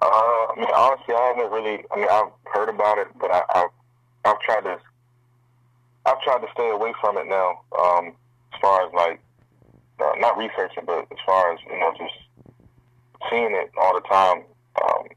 Uh, 0.00 0.06
I 0.06 0.54
mean, 0.56 0.66
honestly, 0.74 1.14
I 1.14 1.34
haven't 1.36 1.52
really. 1.52 1.84
I 1.90 1.96
mean, 1.96 2.08
I've 2.10 2.32
heard 2.46 2.70
about 2.70 2.96
it, 2.96 3.08
but 3.20 3.30
I, 3.30 3.42
I've 3.54 3.70
I've 4.24 4.40
tried 4.40 4.62
to 4.62 4.78
I've 6.12 6.20
tried 6.22 6.44
to 6.44 6.52
stay 6.52 6.68
away 6.70 6.92
from 7.00 7.16
it 7.16 7.26
now. 7.26 7.60
Um, 7.80 8.12
as 8.52 8.60
far 8.60 8.86
as 8.86 8.92
like 8.92 9.20
uh, 10.00 10.12
not 10.18 10.36
researching, 10.36 10.84
but 10.86 11.08
as 11.10 11.18
far 11.24 11.52
as 11.52 11.58
you 11.64 11.78
know, 11.78 11.92
just 11.96 12.14
seeing 13.30 13.54
it 13.56 13.70
all 13.80 13.94
the 13.94 14.06
time 14.06 14.44
um, 14.84 15.08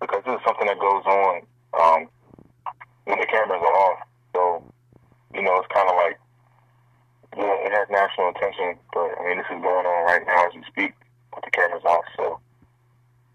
because 0.00 0.22
this 0.26 0.34
is 0.34 0.44
something 0.44 0.66
that 0.66 0.78
goes 0.78 1.04
on 1.06 1.42
um, 1.80 2.08
when 3.04 3.18
the 3.18 3.26
cameras 3.26 3.62
are 3.64 3.76
off. 3.76 3.98
So 4.34 4.64
you 5.34 5.42
know, 5.42 5.56
it's 5.56 5.72
kind 5.72 5.88
of 5.88 5.96
like 5.96 6.18
know, 7.36 7.56
it 7.64 7.72
has 7.72 7.88
national 7.90 8.30
attention, 8.30 8.76
but 8.92 9.08
I 9.18 9.28
mean, 9.28 9.38
this 9.38 9.48
is 9.48 9.62
going 9.62 9.86
on 9.86 10.00
right 10.04 10.24
now 10.26 10.46
as 10.46 10.54
we 10.54 10.62
speak 10.68 10.92
with 11.34 11.44
the 11.44 11.50
cameras 11.50 11.84
off. 11.84 12.04
So 12.16 12.40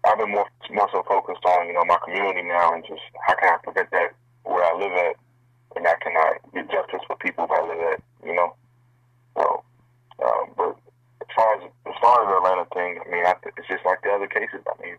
I've 0.04 0.18
been 0.18 0.30
more 0.30 0.46
more 0.70 0.88
so 0.92 1.02
focused 1.08 1.44
on 1.44 1.66
you 1.66 1.74
know 1.74 1.84
my 1.84 1.98
community 2.04 2.42
now 2.42 2.74
and 2.74 2.84
just 2.86 3.02
how 3.26 3.34
can 3.34 3.54
I 3.54 3.56
prevent 3.62 3.90
that 3.90 4.14
where 4.44 4.64
I 4.64 4.72
live 4.76 4.92
at, 4.92 5.16
and 5.76 5.86
how 5.86 5.94
cannot 6.02 6.26
I 6.26 6.38
get 6.54 6.70
justice 6.70 7.00
for 7.06 7.16
people 7.16 7.46
where 7.46 7.60
I 7.60 7.68
live 7.68 7.80
at, 7.94 8.02
you 8.26 8.34
know. 8.34 8.54
So, 9.36 9.62
um, 10.24 10.44
but 10.56 10.76
as 11.20 11.28
far 11.34 11.54
as 11.56 11.70
as 11.86 11.94
far 12.00 12.22
as 12.22 12.28
the 12.28 12.36
Atlanta 12.36 12.66
thing, 12.74 13.00
I 13.04 13.10
mean, 13.10 13.24
I, 13.26 13.34
it's 13.56 13.68
just 13.68 13.84
like 13.84 14.02
the 14.02 14.10
other 14.10 14.26
cases. 14.26 14.60
I 14.66 14.82
mean, 14.82 14.96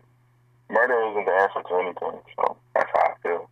murder 0.70 1.00
isn't 1.10 1.26
the 1.26 1.32
answer 1.32 1.62
to 1.68 1.74
anything. 1.74 2.20
So 2.36 2.56
that's 2.74 2.90
how 2.94 3.00
I 3.00 3.14
feel. 3.22 3.50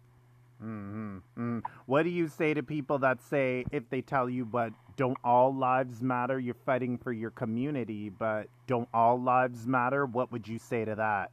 Mm-hmm. 0.62 1.18
Mm. 1.38 1.62
What 1.86 2.02
do 2.02 2.10
you 2.10 2.28
say 2.28 2.54
to 2.54 2.62
people 2.62 2.98
that 3.00 3.22
say 3.22 3.64
if 3.70 3.88
they 3.90 4.00
tell 4.00 4.28
you, 4.28 4.44
but 4.44 4.72
don't 4.96 5.16
all 5.22 5.54
lives 5.54 6.02
matter? 6.02 6.38
You're 6.38 6.56
fighting 6.66 6.98
for 6.98 7.12
your 7.12 7.30
community, 7.30 8.08
but 8.08 8.48
don't 8.66 8.88
all 8.92 9.20
lives 9.20 9.66
matter? 9.66 10.04
What 10.04 10.32
would 10.32 10.48
you 10.48 10.58
say 10.58 10.84
to 10.84 10.94
that? 10.96 11.30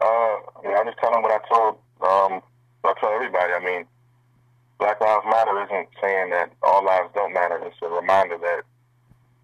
Uh, 0.00 0.04
I, 0.04 0.38
mean, 0.64 0.76
I 0.76 0.84
just 0.84 0.98
tell 0.98 1.12
them 1.12 1.22
what 1.22 1.32
I 1.32 1.48
told 1.48 1.78
um, 2.00 2.42
I 2.42 2.53
tell 3.04 3.14
everybody. 3.14 3.52
I 3.52 3.60
mean, 3.60 3.84
Black 4.78 5.00
Lives 5.00 5.26
Matter 5.28 5.62
isn't 5.64 5.88
saying 6.00 6.30
that 6.30 6.50
all 6.62 6.84
lives 6.84 7.12
don't 7.14 7.32
matter. 7.32 7.60
It's 7.64 7.76
a 7.82 7.88
reminder 7.88 8.38
that 8.38 8.62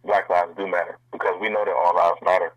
Black 0.04 0.30
lives 0.30 0.56
do 0.56 0.66
matter 0.66 0.98
because 1.12 1.36
we 1.40 1.50
know 1.50 1.64
that 1.64 1.76
all 1.76 1.94
lives 1.94 2.20
matter. 2.24 2.52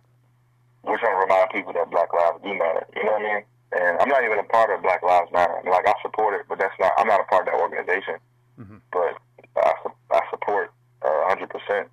We're 0.83 0.99
trying 0.99 1.19
to 1.19 1.23
remind 1.27 1.49
people 1.51 1.73
that 1.73 1.91
Black 1.91 2.13
lives 2.13 2.39
do 2.43 2.55
matter. 2.55 2.87
You 2.95 3.03
know 3.03 3.19
what 3.19 3.21
I 3.21 3.33
mean? 3.35 3.43
And 3.73 3.99
I'm 3.99 4.07
not 4.07 4.23
even 4.23 4.39
a 4.39 4.43
part 4.43 4.69
of 4.69 4.83
Black 4.83 5.01
Lives 5.01 5.31
Matter. 5.33 5.57
I 5.57 5.63
mean, 5.63 5.71
like 5.71 5.87
I 5.87 5.93
support 6.01 6.39
it, 6.39 6.45
but 6.47 6.59
that's 6.59 6.77
not. 6.79 6.93
I'm 6.97 7.07
not 7.07 7.21
a 7.21 7.23
part 7.23 7.47
of 7.47 7.53
that 7.53 7.59
organization. 7.59 8.21
Mm-hmm. 8.59 8.77
But 8.91 9.17
I, 9.57 9.73
I 10.11 10.21
support 10.29 10.71
uh, 11.01 11.35
100%. 11.35 11.87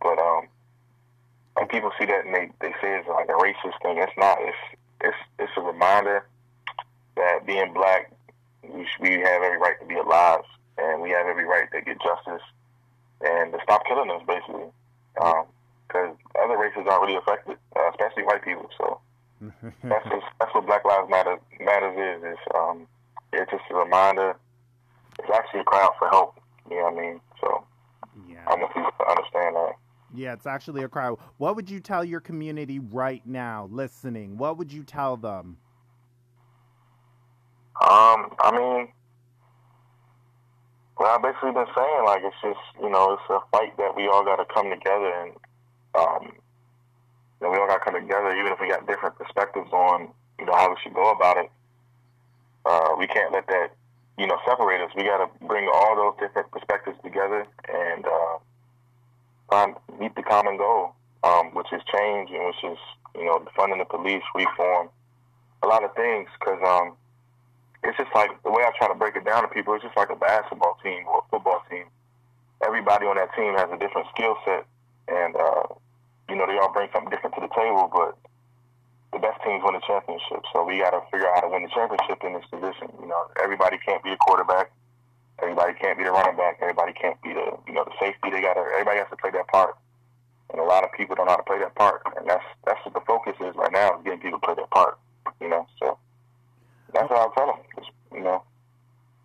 But 0.00 0.18
um, 0.18 0.46
when 1.54 1.66
people 1.66 1.90
see 1.98 2.06
that 2.06 2.24
and 2.24 2.34
they, 2.34 2.50
they 2.60 2.70
say 2.80 2.94
it's 2.94 3.08
like 3.08 3.28
a 3.28 3.32
racist 3.32 3.82
thing, 3.82 3.98
it's 3.98 4.12
not. 4.16 4.38
It's 4.40 4.56
it's 5.00 5.16
it's 5.40 5.52
a 5.56 5.60
reminder 5.60 6.24
that 7.16 7.46
being 7.46 7.72
black, 7.72 8.10
we, 8.72 8.86
we 9.00 9.20
have 9.20 9.42
every 9.42 9.58
right 9.58 9.78
to 9.80 9.86
be 9.86 9.96
alive, 9.96 10.40
and 10.78 11.02
we 11.02 11.10
have 11.10 11.26
every 11.26 11.44
right 11.44 11.70
to 11.72 11.80
get 11.82 12.00
justice 12.02 12.42
and 13.20 13.52
to 13.52 13.58
stop 13.62 13.84
killing 13.86 14.10
us, 14.10 14.22
basically. 14.26 14.70
Because 15.14 16.10
um, 16.10 16.42
other 16.42 16.58
races 16.58 16.82
aren't 16.88 17.02
really 17.02 17.16
affected, 17.16 17.56
uh, 17.76 17.90
especially 17.90 18.24
white 18.24 18.42
people. 18.42 18.68
So 18.78 19.00
that's 19.84 20.04
just, 20.08 20.26
that's 20.40 20.54
what 20.54 20.66
Black 20.66 20.84
Lives 20.84 21.08
Matter 21.10 21.38
matters 21.60 21.96
is. 21.96 22.32
Is 22.32 22.38
um, 22.54 22.86
it's 23.32 23.50
just 23.50 23.64
a 23.70 23.74
reminder. 23.74 24.36
It's 25.18 25.30
actually 25.32 25.60
a 25.60 25.64
cry 25.64 25.82
out 25.82 25.94
for 25.98 26.08
help. 26.08 26.40
You 26.70 26.76
know 26.76 26.84
what 26.84 26.98
I 26.98 27.00
mean? 27.00 27.20
So 27.40 27.64
yeah. 28.28 28.44
I 28.46 28.54
want 28.56 28.74
people 28.74 28.90
to 28.98 29.06
understand 29.08 29.56
that. 29.56 29.72
Yeah, 30.14 30.32
it's 30.32 30.46
actually 30.46 30.84
a 30.84 30.88
cry. 30.88 31.08
What 31.38 31.56
would 31.56 31.68
you 31.68 31.80
tell 31.80 32.04
your 32.04 32.20
community 32.20 32.78
right 32.78 33.22
now, 33.26 33.68
listening? 33.70 34.36
What 34.36 34.58
would 34.58 34.72
you 34.72 34.84
tell 34.84 35.16
them? 35.16 35.56
Um, 37.84 38.32
I 38.40 38.48
mean, 38.56 38.88
well, 40.96 41.12
I've 41.12 41.22
basically 41.22 41.52
been 41.52 41.68
saying 41.76 42.04
like 42.06 42.22
it's 42.24 42.40
just 42.40 42.64
you 42.80 42.88
know 42.88 43.12
it's 43.12 43.28
a 43.28 43.44
fight 43.52 43.76
that 43.76 43.94
we 43.94 44.08
all 44.08 44.24
got 44.24 44.36
to 44.36 44.46
come 44.48 44.70
together 44.70 45.12
and 45.20 45.32
um, 45.94 46.32
that 47.40 47.50
we 47.52 47.58
all 47.58 47.68
got 47.68 47.84
to 47.84 47.84
come 47.84 48.00
together, 48.00 48.32
even 48.40 48.52
if 48.52 48.58
we 48.58 48.68
got 48.68 48.86
different 48.86 49.18
perspectives 49.18 49.68
on 49.70 50.08
you 50.38 50.46
know 50.46 50.54
how 50.54 50.70
we 50.70 50.76
should 50.82 50.94
go 50.94 51.10
about 51.10 51.36
it. 51.36 51.50
Uh, 52.64 52.96
we 52.98 53.06
can't 53.06 53.34
let 53.34 53.46
that 53.48 53.76
you 54.16 54.26
know 54.26 54.38
separate 54.48 54.80
us. 54.80 54.90
We 54.96 55.04
got 55.04 55.20
to 55.20 55.46
bring 55.46 55.68
all 55.68 55.94
those 55.94 56.16
different 56.26 56.50
perspectives 56.52 56.96
together 57.04 57.44
and 57.68 58.06
uh, 58.06 58.38
find 59.50 59.76
meet 60.00 60.14
the 60.16 60.22
common 60.22 60.56
goal, 60.56 60.94
um, 61.22 61.52
which 61.52 61.68
is 61.70 61.82
change 61.92 62.30
and 62.30 62.46
which 62.46 62.64
is 62.64 62.78
you 63.14 63.26
know 63.26 63.44
funding 63.54 63.80
the 63.80 63.84
police, 63.84 64.24
reform, 64.34 64.88
a 65.62 65.66
lot 65.66 65.84
of 65.84 65.94
things 65.94 66.30
because. 66.40 66.64
Um, 66.64 66.96
it's 67.84 67.96
just 67.98 68.10
like 68.14 68.32
the 68.42 68.50
way 68.50 68.64
I 68.64 68.72
try 68.76 68.88
to 68.88 68.96
break 68.96 69.14
it 69.16 69.24
down 69.24 69.42
to 69.42 69.48
people. 69.48 69.74
It's 69.74 69.84
just 69.84 69.96
like 69.96 70.10
a 70.10 70.16
basketball 70.16 70.78
team 70.82 71.04
or 71.06 71.20
a 71.20 71.28
football 71.30 71.62
team. 71.70 71.84
Everybody 72.64 73.04
on 73.04 73.16
that 73.16 73.28
team 73.36 73.52
has 73.54 73.68
a 73.68 73.76
different 73.76 74.08
skill 74.16 74.36
set, 74.44 74.64
and 75.08 75.36
uh, 75.36 75.68
you 76.28 76.36
know 76.36 76.48
they 76.48 76.56
all 76.56 76.72
bring 76.72 76.88
something 76.92 77.12
different 77.12 77.36
to 77.36 77.44
the 77.44 77.52
table. 77.52 77.92
But 77.92 78.16
the 79.12 79.20
best 79.20 79.36
teams 79.44 79.60
win 79.60 79.76
the 79.76 79.84
championship, 79.84 80.48
so 80.48 80.64
we 80.64 80.80
got 80.80 80.96
to 80.96 81.04
figure 81.12 81.28
out 81.28 81.36
how 81.36 81.44
to 81.44 81.52
win 81.52 81.62
the 81.62 81.72
championship 81.76 82.24
in 82.24 82.32
this 82.32 82.48
position. 82.48 82.88
You 82.98 83.06
know, 83.06 83.20
everybody 83.36 83.76
can't 83.84 84.02
be 84.02 84.16
a 84.16 84.18
quarterback. 84.18 84.72
Everybody 85.44 85.76
can't 85.76 85.98
be 85.98 86.04
the 86.04 86.12
running 86.12 86.40
back. 86.40 86.58
Everybody 86.64 86.96
can't 86.96 87.20
be 87.20 87.36
the 87.36 87.52
you 87.68 87.74
know 87.76 87.84
the 87.84 87.92
safety. 88.00 88.32
They 88.32 88.40
got. 88.40 88.56
Everybody 88.56 89.04
has 89.04 89.12
to 89.12 89.20
play 89.20 89.30
their 89.30 89.44
part, 89.44 89.76
and 90.48 90.56
a 90.56 90.64
lot 90.64 90.84
of 90.84 90.92
people 90.96 91.20
don't 91.20 91.26
know 91.28 91.36
how 91.36 91.44
to 91.44 91.48
play 91.48 91.60
their 91.60 91.74
part. 91.76 92.00
And 92.16 92.24
that's 92.24 92.44
that's 92.64 92.80
what 92.88 92.96
the 92.96 93.04
focus 93.04 93.36
is 93.44 93.52
right 93.60 93.72
now 93.72 93.98
is 93.98 94.04
getting 94.08 94.24
people 94.24 94.40
to 94.40 94.46
play 94.46 94.56
their 94.56 94.72
part. 94.72 94.96
You 95.40 95.52
know, 95.52 95.66
so 95.78 95.98
that's 96.94 97.10
what 97.10 97.18
I'll 97.18 97.30
tell 97.32 97.46
them. 97.46 97.56
Just, 97.76 97.90
you 98.12 98.20
know, 98.20 98.42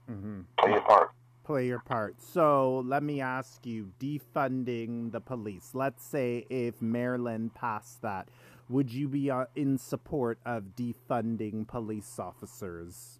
mm-hmm. 0.09 0.41
play 0.57 0.71
your 0.71 0.81
part. 0.81 1.11
Play 1.43 1.67
your 1.67 1.79
part. 1.79 2.21
So 2.21 2.83
let 2.85 3.03
me 3.03 3.21
ask 3.21 3.65
you: 3.65 3.91
defunding 3.99 5.11
the 5.11 5.21
police. 5.21 5.71
Let's 5.73 6.03
say 6.03 6.45
if 6.49 6.81
Maryland 6.81 7.53
passed 7.55 8.01
that, 8.01 8.29
would 8.67 8.91
you 8.91 9.07
be 9.07 9.31
uh, 9.31 9.45
in 9.55 9.77
support 9.77 10.39
of 10.45 10.75
defunding 10.75 11.67
police 11.67 12.19
officers? 12.19 13.19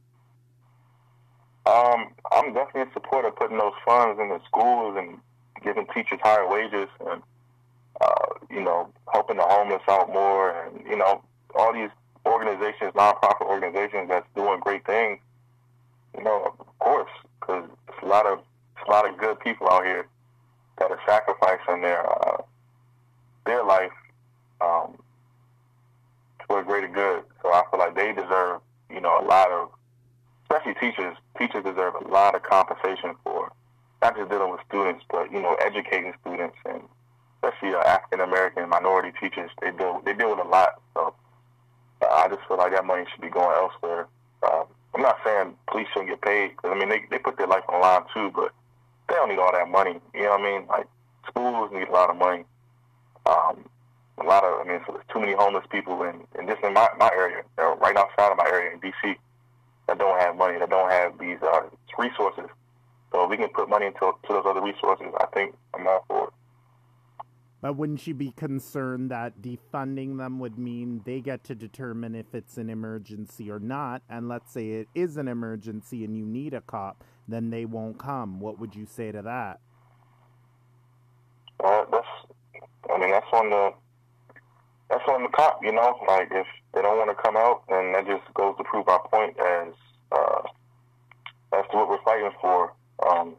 Um, 1.65 2.13
I'm 2.32 2.53
definitely 2.53 2.82
in 2.82 2.94
support 2.94 3.25
of 3.25 3.36
putting 3.36 3.58
those 3.58 3.74
funds 3.86 4.20
in 4.20 4.29
the 4.29 4.39
schools 4.46 4.96
and 4.98 5.18
giving 5.63 5.86
teachers 5.94 6.20
higher 6.24 6.48
wages 6.48 6.88
and 7.10 7.22
uh, 8.01 8.25
you 8.50 8.62
know 8.62 8.89
helping 9.12 9.38
the 9.38 9.44
homeless 9.44 9.82
out 9.89 10.12
more 10.12 10.51
and 10.51 10.86
you 10.88 10.98
know 10.98 11.22
all 11.56 11.74
these 11.74 11.89
organizations, 12.29 12.93
nonprofit 12.93 13.48
organizations 13.48 14.09
that's 14.09 14.27
doing 14.36 14.59
great 14.59 14.86
things, 14.86 15.19
you 16.17 16.24
know, 16.24 16.55
of 16.59 16.79
course, 16.79 17.09
because 17.39 17.65
it's 17.88 18.03
a 18.03 18.05
lot 18.05 18.25
of 18.25 18.39
it's 18.77 18.88
a 18.88 18.91
lot 18.91 19.09
of 19.09 19.17
good 19.17 19.39
people 19.39 19.67
out 19.69 19.86
here 19.86 20.07
that 20.77 20.91
are 20.91 21.00
sacrificing 21.05 21.81
their 21.81 22.07
uh, 22.07 22.41
their 23.45 23.63
life 23.63 23.91
um, 24.62 24.98
for 26.48 26.62
a 26.62 26.63
greater 26.63 26.88
good. 26.88 27.24
So 27.41 27.51
I 27.51 27.63
feel 27.69 27.79
like 27.79 27.95
they 27.95 28.13
deserve, 28.13 28.62
you 28.89 29.01
know, 29.01 29.19
a 29.19 29.25
lot 29.25 29.51
of, 29.51 29.69
especially 30.43 30.75
teachers. 30.75 31.15
Teachers 31.38 31.63
deserve 31.63 31.93
a 31.95 32.07
lot 32.07 32.36
of 32.36 32.43
compensation 32.43 33.15
for 33.24 33.51
not 34.01 34.15
just 34.17 34.29
dealing 34.29 34.51
with 34.51 34.62
students, 34.67 35.03
but 35.09 35.31
you 35.31 35.41
know, 35.41 35.55
educating 35.55 36.13
students 36.21 36.55
and 36.65 36.81
especially 37.41 37.75
uh, 37.75 37.79
African 37.79 38.21
American 38.21 38.69
minority 38.69 39.12
teachers. 39.19 39.51
They 39.62 39.71
deal 39.71 40.01
they 40.05 40.13
deal 40.13 40.29
with 40.29 40.45
a 40.45 40.50
lot. 40.50 40.81
So 40.93 41.13
I 42.01 42.27
just 42.29 42.48
feel 42.48 42.58
like 42.58 42.72
that 42.72 42.86
money 42.86 43.06
should 43.12 43.22
be 43.22 43.29
going 43.29 43.56
elsewhere. 43.56 44.08
Um, 44.44 44.65
I'm 44.96 45.01
not 45.01 45.18
saying 45.25 45.56
police 45.68 45.88
shouldn't 45.94 46.10
get 46.10 46.22
paid 46.22 46.56
because 46.56 46.72
I 46.74 46.79
mean 46.79 46.89
they 46.89 47.03
they 47.10 47.20
put 47.20 47.38
their 47.38 47.48
life 47.48 47.63
on 47.68 47.79
the 47.79 47.86
line 47.86 48.03
too, 48.13 48.32
but 48.34 48.51
they 49.08 49.15
don't 49.15 49.29
need 49.29 49.39
all 49.39 49.51
that 49.51 49.70
money. 49.70 50.00
You 50.13 50.24
know 50.24 50.32
what 50.32 50.41
I 50.41 50.44
mean? 50.44 50.68
Like 50.68 50.88
schools 51.27 51.72
need 51.74 51.88
a 51.88 51.91
lot 51.91 52.10
of 52.10 52.15
money. 52.18 52.46
Um, 53.25 53.65
a 54.18 54.24
lot 54.24 54.44
of 54.44 54.65
I 54.65 54.70
mean, 54.70 54.82
so 54.86 54.94
there's 54.94 55.06
too 55.12 55.20
many 55.20 55.34
homeless 55.34 55.65
people 55.72 56.01
in 56.03 56.22
in 56.39 56.48
just 56.48 56.63
in 56.63 56.74
my 56.74 56.88
my 56.98 57.10
area, 57.13 57.44
right 57.58 57.96
outside 57.96 58.32
of 58.32 58.38
my 58.38 58.48
area 58.48 58.72
in 58.74 58.79
DC, 58.79 59.15
that 59.88 59.98
don't 59.98 60.20
have 60.20 60.36
money, 60.36 60.58
that 60.60 60.70
don't 60.70 60.91
have 60.91 61.18
these 61.20 61.38
uh, 61.41 61.62
resources. 61.98 62.50
So 63.12 63.24
if 63.24 63.29
we 63.29 63.38
can 63.38 63.50
put 63.50 63.70
money 63.70 63.88
into 63.88 64.00
to 64.00 64.29
those 64.29 64.46
other 64.46 64.62
resources, 64.62 65.08
I 65.20 65.25
think 65.34 65.56
I'm 65.74 65.88
all 65.88 66.06
for 66.08 66.27
it. 66.27 66.34
But 67.62 67.75
wouldn't 67.75 68.08
you 68.08 68.13
be 68.13 68.32
concerned 68.32 69.12
that 69.12 69.42
defunding 69.42 70.18
them 70.18 70.39
would 70.39 70.58
mean 70.58 71.01
they 71.06 71.20
get 71.20 71.44
to 71.46 71.56
determine 71.56 72.16
if 72.16 72.34
it's 72.34 72.58
an 72.58 72.70
emergency 72.70 73.51
or 73.51 73.60
not? 73.60 74.01
And 74.10 74.30
let's 74.30 74.54
say 74.54 74.70
it 74.70 74.88
is 74.96 75.18
an 75.18 75.28
emergency 75.28 76.06
and 76.06 76.16
you 76.16 76.25
need 76.25 76.54
a 76.54 76.62
cop, 76.62 77.04
then 77.28 77.50
they 77.50 77.66
won't 77.66 78.00
come. 78.00 78.39
What 78.39 78.60
would 78.60 78.75
you 78.75 78.86
say 78.86 79.12
to 79.12 79.22
that? 79.24 79.60
Uh, 81.62 81.84
that's, 81.92 82.08
I 82.89 82.98
mean, 82.98 83.12
that's 83.12 83.28
on 83.34 83.50
the, 83.50 83.74
that's 84.89 85.04
on 85.10 85.24
the 85.24 85.30
cop. 85.30 85.60
You 85.62 85.74
know, 85.74 86.00
like 86.08 86.30
if 86.32 86.48
they 86.74 86.82
don't 86.82 86.98
want 86.98 87.10
to 87.10 87.22
come 87.22 87.36
out, 87.36 87.63
then 87.68 87.92
that 87.92 88.08
just 88.08 88.34
goes 88.36 88.56
to 88.58 88.63
prove 88.63 88.88
our 88.88 89.06
point 89.10 89.38
as, 89.38 89.74
uh, 90.13 90.42
as 91.58 91.66
to 91.72 91.78
what 91.78 91.89
we're 91.89 92.04
fighting 92.04 92.32
for. 92.39 92.74
Um, 93.06 93.36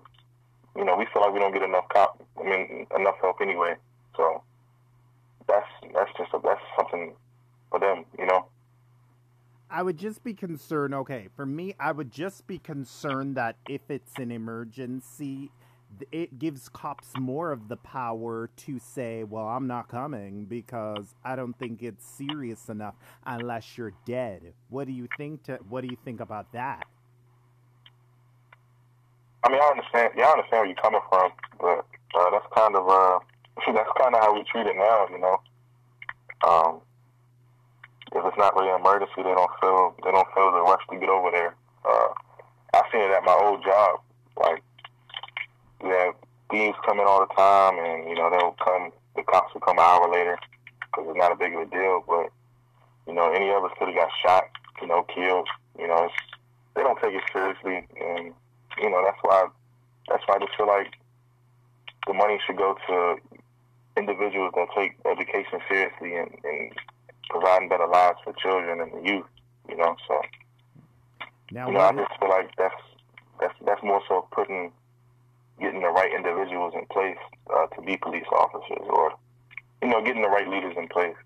you 0.77 0.85
know, 0.85 0.95
we 0.95 1.07
feel 1.13 1.23
like 1.23 1.33
we 1.33 1.41
don't 1.41 1.55
get 1.55 1.63
enough 1.63 1.89
cop, 1.89 2.23
I 2.39 2.45
mean, 2.45 2.87
enough 2.95 3.17
help 3.23 3.41
anyway. 3.41 3.77
So 4.17 4.43
that's 5.49 5.67
that's 5.95 6.11
just 6.17 6.33
a, 6.35 6.41
that's 6.43 6.61
something 6.77 7.15
for 7.71 7.81
them, 7.81 8.05
you 8.19 8.27
know. 8.27 8.47
I 9.71 9.83
would 9.83 9.99
just 9.99 10.25
be 10.25 10.35
concerned. 10.35 10.95
Okay, 10.95 11.29
for 11.37 11.47
me, 11.47 11.75
I 11.79 11.93
would 11.93 12.11
just 12.11 12.47
be 12.47 12.59
concerned 12.59 13.37
that 13.37 13.57
if 13.69 13.83
it's 13.89 14.19
an 14.19 14.33
emergency, 14.33 15.53
it 16.11 16.39
gives 16.39 16.69
cops 16.69 17.13
more 17.19 17.53
of 17.53 17.69
the 17.69 17.77
power 17.77 18.51
to 18.57 18.79
say, 18.81 19.23
"Well, 19.23 19.47
I'm 19.47 19.69
not 19.69 19.89
coming 19.89 20.45
because 20.47 21.15
I 21.25 21.37
don't 21.37 21.57
think 21.57 21.83
it's 21.83 22.05
serious 22.05 22.69
enough 22.69 22.95
unless 23.25 23.79
you're 23.79 23.93
dead." 24.05 24.55
What 24.71 24.87
do 24.87 24.93
you 24.93 25.09
think? 25.17 25.45
To 25.45 25.61
what 25.69 25.83
do 25.83 25.89
you 25.89 25.97
think 26.05 26.21
about 26.21 26.51
that? 26.53 26.87
I 29.45 29.51
mean, 29.51 29.61
I 29.63 29.69
understand. 29.71 30.13
Yeah, 30.17 30.27
I 30.27 30.33
understand 30.33 30.61
where 30.61 30.67
you're 30.67 30.77
coming 30.77 31.01
from, 31.09 31.33
but 31.61 31.87
uh, 32.19 32.31
that's 32.31 32.47
kind 32.55 32.75
of 32.75 32.89
uh, 32.89 33.19
that's 33.67 33.91
kind 34.01 34.15
of 34.15 34.21
how 34.21 34.35
we 34.35 34.45
treat 34.45 34.67
it 34.67 34.77
now. 34.77 35.07
You 35.11 35.19
know, 35.19 35.37
um, 36.47 36.81
if 38.13 38.25
it's 38.25 38.39
not 38.39 38.55
really 38.57 38.71
an 38.71 38.81
emergency, 38.81 39.23
they 39.23 39.35
don't 39.35 39.51
feel 39.61 39.95
they 40.05 40.11
don't 40.11 40.29
feel 40.35 40.51
the 40.53 40.63
rush 40.63 40.83
to 40.91 40.99
get 40.99 41.09
over 41.09 41.31
there. 41.31 41.55
Uh, 41.85 42.09
I 42.75 42.83
seen 42.93 43.03
it 43.03 43.13
at 43.13 43.25
my 43.25 43.35
old 43.35 43.63
job. 43.63 44.01
Like 44.37 44.63
we 45.83 45.91
have 45.91 46.15
thieves 46.51 46.77
coming 46.85 47.07
all 47.07 47.21
the 47.21 47.35
time, 47.35 47.79
and 47.79 48.09
you 48.09 48.17
know 48.17 48.31
they'll 48.31 48.57
come. 48.65 48.93
The 49.17 49.23
cops 49.23 49.55
will 49.55 49.61
come 49.61 49.79
an 49.79 49.85
hour 49.85 50.11
later 50.11 50.39
because 50.81 51.07
it's 51.09 51.19
not 51.19 51.33
a 51.33 51.37
big 51.37 51.55
of 51.55 51.63
a 51.63 51.71
deal. 51.71 52.05
But 52.07 52.31
you 53.07 53.15
know, 53.15 53.33
any 53.33 53.51
of 53.51 53.65
us 53.65 53.73
could 53.79 53.89
have 53.89 53.97
got 53.97 54.11
shot, 54.23 54.45
you 54.81 54.87
know, 54.87 55.05
killed. 55.15 55.49
You 55.79 55.89
know, 55.89 56.05
it's, 56.05 56.15
they 56.75 56.83
don't 56.83 57.01
take 57.01 57.15
it 57.15 57.25
seriously, 57.33 57.87
and 58.01 58.33
you 58.81 58.91
know 58.91 59.03
that's 59.05 59.19
why 59.23 59.49
that's 60.09 60.23
why 60.27 60.37
I 60.37 60.39
just 60.39 60.57
feel 60.57 60.67
like 60.67 60.95
the 62.07 62.15
money 62.15 62.39
should 62.47 62.57
go 62.57 62.77
to 62.89 63.17
individuals 64.01 64.53
that 64.57 64.69
take 64.77 64.93
education 65.05 65.61
seriously 65.69 66.17
and, 66.17 66.31
and 66.45 66.73
providing 67.29 67.69
better 67.69 67.87
lives 67.87 68.19
for 68.25 68.33
children 68.33 68.81
and 68.81 68.93
the 68.93 69.09
youth. 69.09 69.27
You 69.69 69.77
know, 69.77 69.95
so 70.09 70.21
now, 71.53 71.69
you 71.69 71.75
know, 71.75 71.81
I 71.81 71.93
just 71.93 72.19
feel 72.19 72.29
like 72.29 72.51
that's 72.57 72.83
that's 73.41 73.55
that's 73.65 73.83
more 73.83 74.03
so 74.09 74.27
putting 74.33 74.73
getting 75.61 75.81
the 75.81 75.89
right 75.89 76.13
individuals 76.13 76.73
in 76.75 76.87
place 76.87 77.21
uh, 77.55 77.67
to 77.67 77.83
be 77.83 77.97
police 77.97 78.27
officers, 78.33 78.87
or 78.89 79.13
you 79.83 79.89
know, 79.89 80.03
getting 80.03 80.23
the 80.23 80.29
right 80.29 80.49
leaders 80.49 80.75
in 80.77 80.89
place. 80.89 81.17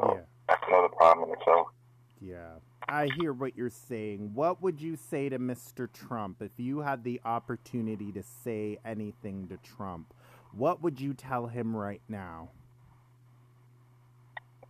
So 0.00 0.14
yeah. 0.14 0.20
that's 0.48 0.62
another 0.68 0.88
problem 0.88 1.30
in 1.30 1.36
itself. 1.38 1.68
Yeah. 2.20 2.58
I 2.90 3.10
hear 3.18 3.34
what 3.34 3.56
you're 3.56 3.68
saying. 3.68 4.30
What 4.32 4.62
would 4.62 4.80
you 4.80 4.96
say 4.96 5.28
to 5.28 5.38
Mr. 5.38 5.92
Trump 5.92 6.40
if 6.40 6.52
you 6.56 6.78
had 6.80 7.04
the 7.04 7.20
opportunity 7.24 8.10
to 8.12 8.22
say 8.22 8.78
anything 8.82 9.46
to 9.48 9.58
Trump? 9.58 10.14
What 10.52 10.82
would 10.82 11.00
you 11.00 11.14
tell 11.14 11.46
him 11.46 11.76
right 11.76 12.02
now? 12.08 12.50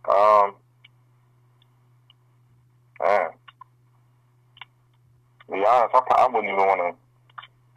Um, 0.07 0.55
man, 3.01 3.29
to 5.45 5.51
be 5.51 5.65
honest, 5.65 5.95
I, 5.95 6.01
I 6.17 6.27
wouldn't 6.27 6.45
even 6.45 6.57
want 6.57 6.79
to 6.79 7.09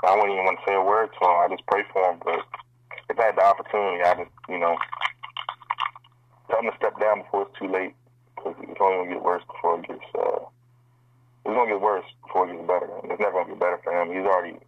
I 0.05 0.15
wouldn't 0.17 0.33
even 0.33 0.45
want 0.45 0.59
to 0.59 0.65
say 0.67 0.75
a 0.75 0.83
word 0.83 1.11
to 1.15 1.21
him. 1.23 1.37
I 1.39 1.47
just 1.49 1.67
pray 1.67 1.83
for 1.93 2.03
him. 2.03 2.19
But 2.25 2.43
if 3.09 3.19
I 3.19 3.27
had 3.31 3.37
the 3.37 3.45
opportunity, 3.47 4.03
I 4.03 4.15
just, 4.19 4.35
you 4.49 4.59
know, 4.59 4.77
tell 6.51 6.59
him 6.59 6.71
to 6.71 6.77
step 6.77 6.99
down 6.99 7.23
before 7.23 7.47
it's 7.47 7.59
too 7.59 7.71
late. 7.71 7.95
Because 8.35 8.57
it's 8.67 8.81
only 8.81 9.07
to 9.07 9.15
get 9.15 9.23
worse 9.23 9.45
before 9.47 9.79
it 9.79 9.87
gets, 9.87 10.03
uh, 10.19 10.43
it's 11.47 11.55
to 11.55 11.67
get 11.71 11.81
worse 11.81 12.05
before 12.27 12.51
it 12.51 12.57
gets 12.57 12.67
better. 12.67 12.91
It's 13.05 13.21
never 13.23 13.45
to 13.45 13.51
get 13.51 13.61
better 13.61 13.79
for 13.85 13.95
him. 13.95 14.11
He's 14.11 14.27
already 14.27 14.59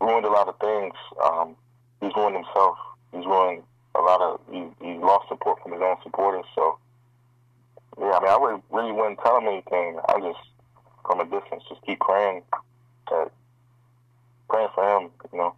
ruined 0.00 0.26
a 0.26 0.34
lot 0.34 0.48
of 0.48 0.58
things. 0.58 0.94
Um, 1.22 1.54
he's 2.06 2.16
ruined 2.16 2.36
himself. 2.36 2.78
He's 3.12 3.26
ruined 3.26 3.62
a 3.94 4.00
lot 4.00 4.20
of, 4.20 4.40
he, 4.50 4.66
he's 4.80 5.00
lost 5.00 5.28
support 5.28 5.62
from 5.62 5.72
his 5.72 5.80
own 5.82 5.96
supporters. 6.02 6.44
So, 6.54 6.78
yeah, 7.98 8.12
I 8.12 8.20
mean, 8.20 8.30
I 8.30 8.36
would, 8.36 8.62
really 8.70 8.92
wouldn't 8.92 9.18
tell 9.24 9.38
him 9.38 9.48
anything. 9.48 9.98
I 10.08 10.20
just, 10.20 10.44
from 11.06 11.20
a 11.20 11.24
distance, 11.24 11.62
just 11.68 11.84
keep 11.86 12.00
praying 12.00 12.42
that 13.10 13.30
praying 14.48 14.68
for 14.74 14.84
him, 14.84 15.10
you 15.32 15.38
know. 15.38 15.54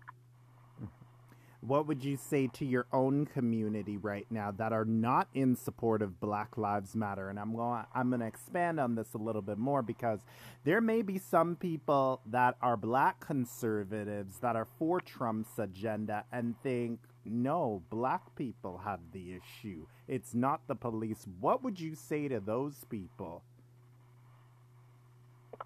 What 1.68 1.86
would 1.86 2.02
you 2.02 2.16
say 2.16 2.46
to 2.54 2.64
your 2.64 2.86
own 2.94 3.26
community 3.26 3.98
right 3.98 4.26
now 4.30 4.50
that 4.52 4.72
are 4.72 4.86
not 4.86 5.28
in 5.34 5.54
support 5.54 6.00
of 6.00 6.18
Black 6.18 6.56
Lives 6.56 6.96
Matter? 6.96 7.28
And 7.28 7.38
I'm 7.38 7.54
going 7.54 7.84
I'm 7.94 8.08
going 8.08 8.20
to 8.20 8.26
expand 8.26 8.80
on 8.80 8.94
this 8.94 9.12
a 9.12 9.18
little 9.18 9.42
bit 9.42 9.58
more 9.58 9.82
because 9.82 10.20
there 10.64 10.80
may 10.80 11.02
be 11.02 11.18
some 11.18 11.56
people 11.56 12.22
that 12.24 12.56
are 12.62 12.78
black 12.78 13.20
conservatives 13.20 14.38
that 14.38 14.56
are 14.56 14.66
for 14.78 14.98
Trump's 15.02 15.58
agenda 15.58 16.24
and 16.32 16.54
think 16.62 17.00
no, 17.26 17.82
black 17.90 18.34
people 18.34 18.80
have 18.86 19.00
the 19.12 19.34
issue. 19.34 19.86
It's 20.06 20.34
not 20.34 20.66
the 20.68 20.74
police. 20.74 21.26
What 21.38 21.62
would 21.62 21.78
you 21.78 21.94
say 21.94 22.28
to 22.28 22.40
those 22.40 22.84
people? 22.88 23.42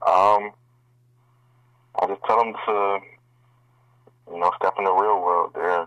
Um, 0.04 0.50
I 1.94 2.08
just 2.08 2.24
tell 2.24 2.38
them 2.38 2.54
to 2.66 2.98
you 4.30 4.38
know, 4.38 4.50
step 4.56 4.74
in 4.78 4.84
the 4.84 4.92
real 4.92 5.20
world. 5.20 5.52
They're 5.54 5.86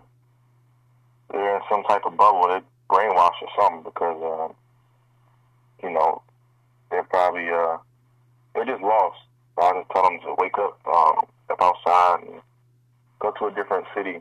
they're 1.30 1.56
in 1.56 1.62
some 1.70 1.82
type 1.84 2.02
of 2.04 2.16
bubble. 2.16 2.48
They're 2.48 2.62
brainwashed 2.90 3.42
or 3.42 3.48
something 3.58 3.82
because, 3.82 4.18
um, 4.22 4.54
you 5.82 5.90
know, 5.90 6.22
they're 6.90 7.04
probably 7.04 7.48
uh, 7.48 7.78
they're 8.54 8.64
just 8.64 8.82
lost. 8.82 9.18
So 9.58 9.66
I 9.66 9.72
just 9.80 9.90
tell 9.90 10.04
them 10.04 10.20
to 10.20 10.34
wake 10.38 10.58
up, 10.58 10.78
um, 10.86 11.26
step 11.46 11.58
outside, 11.60 12.20
and 12.26 12.40
go 13.18 13.32
to 13.38 13.46
a 13.46 13.54
different 13.54 13.86
city, 13.94 14.20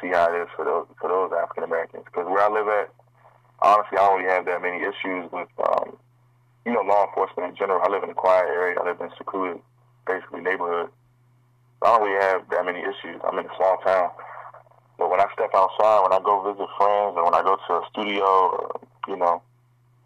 see 0.00 0.08
how 0.08 0.32
it 0.32 0.42
is 0.42 0.48
for 0.56 0.64
those 0.64 0.86
for 1.00 1.08
those 1.08 1.32
African 1.32 1.64
Americans. 1.64 2.04
Because 2.06 2.26
where 2.26 2.42
I 2.42 2.48
live 2.48 2.68
at, 2.68 2.90
honestly, 3.60 3.98
I 3.98 4.02
don't 4.02 4.18
really 4.18 4.32
have 4.32 4.46
that 4.46 4.62
many 4.62 4.82
issues 4.82 5.30
with, 5.30 5.48
um, 5.58 5.96
you 6.66 6.72
know, 6.72 6.80
law 6.82 7.06
enforcement 7.06 7.50
in 7.50 7.56
general. 7.56 7.80
I 7.84 7.88
live 7.88 8.02
in 8.02 8.10
a 8.10 8.14
quiet 8.14 8.46
area. 8.48 8.78
I 8.80 8.84
live 8.84 9.00
in 9.00 9.06
a 9.06 9.16
secluded, 9.16 9.60
basically 10.06 10.40
neighborhood. 10.40 10.90
I 11.82 11.86
don't 11.86 12.02
really 12.02 12.22
have 12.22 12.48
that 12.50 12.64
many 12.64 12.80
issues. 12.80 13.20
I'm 13.24 13.38
in 13.38 13.46
a 13.46 13.56
small 13.56 13.78
town. 13.84 14.10
But 14.98 15.10
when 15.10 15.20
I 15.20 15.26
step 15.32 15.50
outside, 15.54 16.02
when 16.02 16.12
I 16.12 16.20
go 16.22 16.42
visit 16.42 16.68
friends, 16.76 17.16
or 17.16 17.24
when 17.24 17.34
I 17.34 17.42
go 17.42 17.56
to 17.56 17.72
a 17.74 17.82
studio, 17.90 18.24
or, 18.24 18.80
you 19.08 19.16
know, 19.16 19.42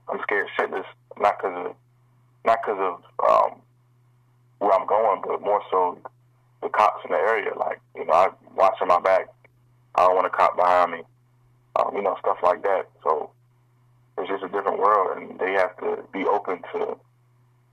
I'm 0.09 0.20
scared 0.22 0.49
shitless. 0.59 0.85
Not 1.18 1.38
because 1.38 1.66
of 1.66 1.75
not 2.44 2.59
because 2.62 2.79
of 2.79 2.94
um, 3.29 3.61
where 4.59 4.72
I'm 4.72 4.87
going, 4.87 5.22
but 5.27 5.40
more 5.40 5.62
so 5.70 5.99
the 6.62 6.68
cops 6.68 7.05
in 7.05 7.12
the 7.12 7.18
area. 7.18 7.53
Like, 7.57 7.81
you 7.94 8.05
know, 8.05 8.12
I 8.12 8.29
watching 8.55 8.88
my 8.88 9.01
back. 9.01 9.29
I 9.94 10.07
don't 10.07 10.14
want 10.14 10.27
a 10.27 10.31
cop 10.31 10.57
behind 10.57 10.92
me. 10.92 11.03
Um, 11.77 11.94
you 11.94 12.03
know, 12.03 12.16
stuff 12.20 12.38
like 12.42 12.62
that. 12.62 12.88
So 13.03 13.31
it's 14.18 14.29
just 14.29 14.44
a 14.44 14.49
different 14.49 14.79
world, 14.79 15.16
and 15.16 15.38
they 15.38 15.53
have 15.53 15.77
to 15.79 16.03
be 16.12 16.25
open 16.25 16.62
to 16.72 16.96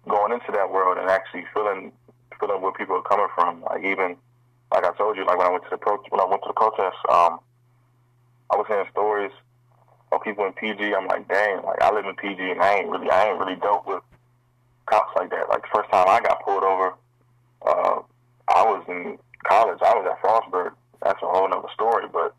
going 0.10 0.34
into 0.34 0.52
that 0.52 0.71
world 0.71 0.97
and 0.97 1.10
actually 1.10 1.45
feeling 1.54 1.91
feeling 2.39 2.62
where 2.62 2.73
people 2.73 2.97
are 2.97 3.02
coming 3.04 3.28
from. 3.36 3.62
Like 3.62 3.84
even 3.84 4.17
like 4.74 4.86
I 4.86 4.92
told 4.98 5.16
you, 5.16 5.26
like 5.26 5.38
when 5.38 5.46
I 5.46 5.52
went 5.52 5.64
to 5.66 5.70
the 5.70 5.78
pro 5.78 5.98
when 6.10 6.20
I 6.20 6.26
went 6.26 6.42
to 6.42 6.50
the 6.50 6.58
protest, 6.58 6.98
um, 7.08 7.40
I 8.50 8.58
was 8.58 8.66
hearing 8.68 8.90
stories 8.92 9.32
of 10.12 10.24
people 10.24 10.46
in 10.46 10.54
PG. 10.54 10.96
I'm 10.96 11.06
like, 11.06 11.28
dang, 11.28 11.64
like 11.64 11.80
I 11.82 11.94
live 11.94 12.06
in 12.06 12.16
PG 12.16 12.42
and 12.42 12.60
I 12.62 12.82
ain't 12.82 12.90
really 12.90 13.10
I 13.10 13.30
ain't 13.30 13.40
really 13.40 13.56
dealt 13.56 13.86
with 13.86 14.02
cops 14.88 15.14
like 15.16 15.30
that. 15.30 15.48
Like 15.48 15.62
the 15.62 15.68
first 15.74 15.92
time 15.92 16.10
I 16.10 16.20
got 16.22 16.44
pulled 16.44 16.64
over, 16.64 16.96
uh, 17.62 18.02
I 18.50 18.64
was 18.66 18.84
in 18.88 19.20
college. 19.44 19.78
I 19.86 19.94
was 19.94 20.10
at 20.10 20.22
Frostburg. 20.26 20.74
That's 21.04 21.22
a 21.22 21.28
whole 21.28 21.46
other 21.46 21.70
story. 21.74 22.06
But 22.12 22.34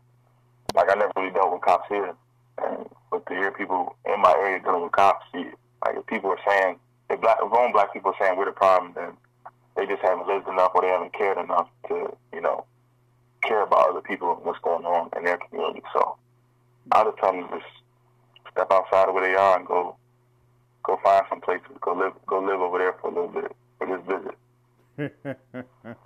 like 0.75 0.91
I 0.91 0.95
never 0.95 1.13
really 1.15 1.31
dealt 1.31 1.53
with 1.53 1.61
cops 1.61 1.87
here. 1.87 2.13
And 2.61 2.85
but 3.11 3.25
to 3.27 3.33
hear 3.33 3.51
people 3.51 3.95
in 4.05 4.19
my 4.19 4.35
area 4.43 4.59
dealing 4.59 4.83
with 4.83 4.91
cops, 4.91 5.25
like 5.33 5.95
if 5.95 6.05
people 6.07 6.31
are 6.31 6.43
saying 6.45 6.75
if 7.09 7.21
black 7.21 7.37
if 7.41 7.53
own 7.53 7.71
black 7.71 7.93
people 7.93 8.11
are 8.11 8.19
saying 8.19 8.37
we're 8.37 8.45
the 8.45 8.51
problem, 8.51 8.91
then 8.93 9.15
they 9.75 9.85
just 9.85 10.01
haven't 10.01 10.27
lived 10.27 10.47
enough 10.47 10.71
or 10.73 10.81
they 10.81 10.87
haven't 10.87 11.13
cared 11.13 11.37
enough 11.37 11.67
to, 11.87 12.15
you 12.33 12.41
know, 12.41 12.65
care 13.43 13.61
about 13.61 13.89
other 13.89 14.01
people 14.01 14.33
and 14.35 14.45
what's 14.45 14.59
going 14.59 14.85
on 14.85 15.09
in 15.17 15.23
their 15.23 15.37
community. 15.37 15.81
So 15.93 16.17
I 16.91 17.03
just 17.03 17.17
tell 17.17 17.31
them 17.31 17.47
just 17.51 17.65
step 18.51 18.71
outside 18.71 19.09
of 19.09 19.13
where 19.13 19.27
they 19.27 19.35
are 19.35 19.57
and 19.57 19.67
go 19.67 19.95
go 20.83 20.99
find 21.03 21.25
some 21.29 21.41
places, 21.41 21.67
go 21.81 21.93
live 21.93 22.13
go 22.27 22.39
live 22.39 22.59
over 22.59 22.77
there 22.77 22.93
for 23.01 23.09
a 23.09 23.13
little 23.13 23.27
bit, 23.27 23.55
for 23.77 23.87
this 23.87 24.01
visit. 24.07 24.35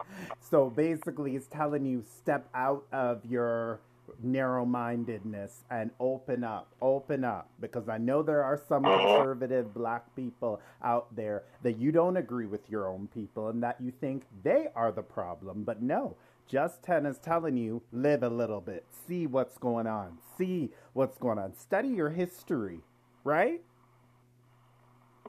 so 0.42 0.70
basically 0.70 1.36
it's 1.36 1.48
telling 1.48 1.86
you 1.86 2.04
step 2.10 2.50
out 2.56 2.86
of 2.92 3.24
your 3.26 3.80
narrow 4.22 4.66
mindedness 4.66 5.64
and 5.70 5.92
open 6.00 6.44
up, 6.44 6.74
open 6.82 7.24
up. 7.24 7.50
Because 7.60 7.90
I 7.90 7.98
know 7.98 8.24
there 8.24 8.44
are 8.44 8.58
some 8.68 8.86
uh-huh. 8.86 8.98
conservative 8.98 9.74
black 9.74 10.16
people 10.16 10.62
out 10.84 11.16
there 11.16 11.44
that 11.64 11.78
you 11.78 11.92
don't 11.92 12.18
agree 12.18 12.46
with 12.46 12.70
your 12.70 12.88
own 12.88 13.08
people 13.14 13.50
and 13.50 13.62
that 13.64 13.80
you 13.82 13.92
think 13.92 14.24
they 14.44 14.68
are 14.76 14.92
the 14.92 15.04
problem. 15.04 15.64
But 15.64 15.82
no, 15.82 16.18
Just 16.50 16.82
10 16.82 17.06
is 17.06 17.20
telling 17.20 17.58
you 17.58 17.84
live 17.94 18.24
a 18.24 18.30
little 18.30 18.60
bit, 18.60 18.84
see 19.08 19.28
what's 19.28 19.60
going 19.60 19.86
on, 19.86 20.18
see 20.36 20.72
what's 20.94 21.18
going 21.20 21.38
on, 21.38 21.54
study 21.54 21.90
your 21.90 22.10
history, 22.10 22.80
right? 23.24 23.62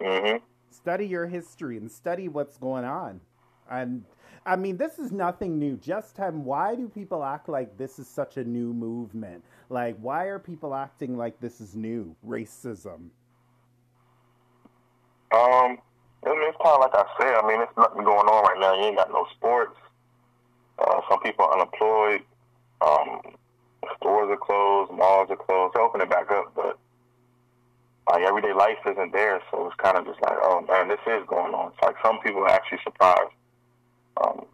Mm-hmm. 0.01 0.39
Study 0.71 1.07
your 1.07 1.27
history 1.27 1.77
and 1.77 1.93
study 1.93 2.27
what's 2.27 2.57
going 2.57 2.87
on. 2.87 3.21
And 3.71 4.05
I 4.47 4.57
mean, 4.57 4.77
this 4.79 4.99
is 4.99 5.13
nothing 5.13 5.59
new. 5.59 5.77
Just 5.77 6.17
time, 6.17 6.45
why 6.45 6.75
do 6.75 6.89
people 6.89 7.23
act 7.23 7.49
like 7.49 7.77
this 7.77 7.99
is 7.99 8.09
such 8.09 8.37
a 8.37 8.45
new 8.45 8.73
movement? 8.73 9.45
Like, 9.69 9.97
why 10.01 10.25
are 10.25 10.39
people 10.39 10.75
acting 10.75 11.17
like 11.17 11.39
this 11.41 11.61
is 11.61 11.77
new? 11.77 12.17
Racism. 12.27 13.11
Um, 15.33 15.79
it's 16.23 16.59
kind 16.63 16.75
of 16.75 16.81
like 16.81 16.95
I 16.95 17.05
said. 17.21 17.35
I 17.35 17.47
mean, 17.47 17.59
there's 17.59 17.77
nothing 17.77 18.05
going 18.05 18.27
on 18.27 18.45
right 18.45 18.59
now. 18.59 18.75
You 18.75 18.89
ain't 18.89 18.97
got 18.97 19.11
no 19.11 19.27
sports. 19.37 19.77
Uh, 20.79 21.01
some 21.09 21.21
people 21.21 21.45
are 21.45 21.55
unemployed. 21.55 22.23
Um, 22.81 23.21
stores 23.97 24.31
are 24.31 24.37
closed. 24.37 24.91
Malls 24.91 25.29
are 25.31 25.37
closed. 25.37 25.75
They're 25.75 25.83
opening 25.83 26.09
back 26.09 26.31
up, 26.31 26.53
but 26.57 26.79
like 28.09 28.25
everyday 28.25 28.55
life 28.55 28.79
isn't 28.91 29.13
there. 29.13 29.41
So 29.51 29.67
it's 29.67 29.77
kind 29.77 29.99
of 29.99 30.07
just 30.07 30.21
like, 30.23 30.37
oh 30.43 30.65
man, 30.67 30.89
this 30.89 31.01
is 31.07 31.23
going 31.29 31.55
on. 31.55 31.73
It's 31.73 31.83
like 31.83 31.97
some 32.03 32.19
people 32.21 32.41
are 32.43 32.51
actually 32.51 32.79
surprised. 32.83 33.31
Um, 34.21 34.47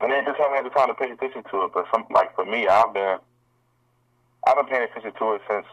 and 0.00 0.10
they 0.10 0.20
just 0.24 0.38
haven't 0.38 0.56
had 0.56 0.66
the 0.66 0.70
time 0.70 0.88
to 0.88 0.94
pay 0.94 1.10
attention 1.10 1.42
to 1.50 1.64
it. 1.64 1.72
But 1.74 1.86
some, 1.92 2.06
like 2.10 2.34
for 2.34 2.44
me, 2.44 2.66
I've 2.66 2.92
been, 2.94 3.18
I've 4.46 4.56
been 4.56 4.66
paying 4.66 4.82
attention 4.82 5.12
to 5.18 5.34
it 5.34 5.42
since 5.48 5.66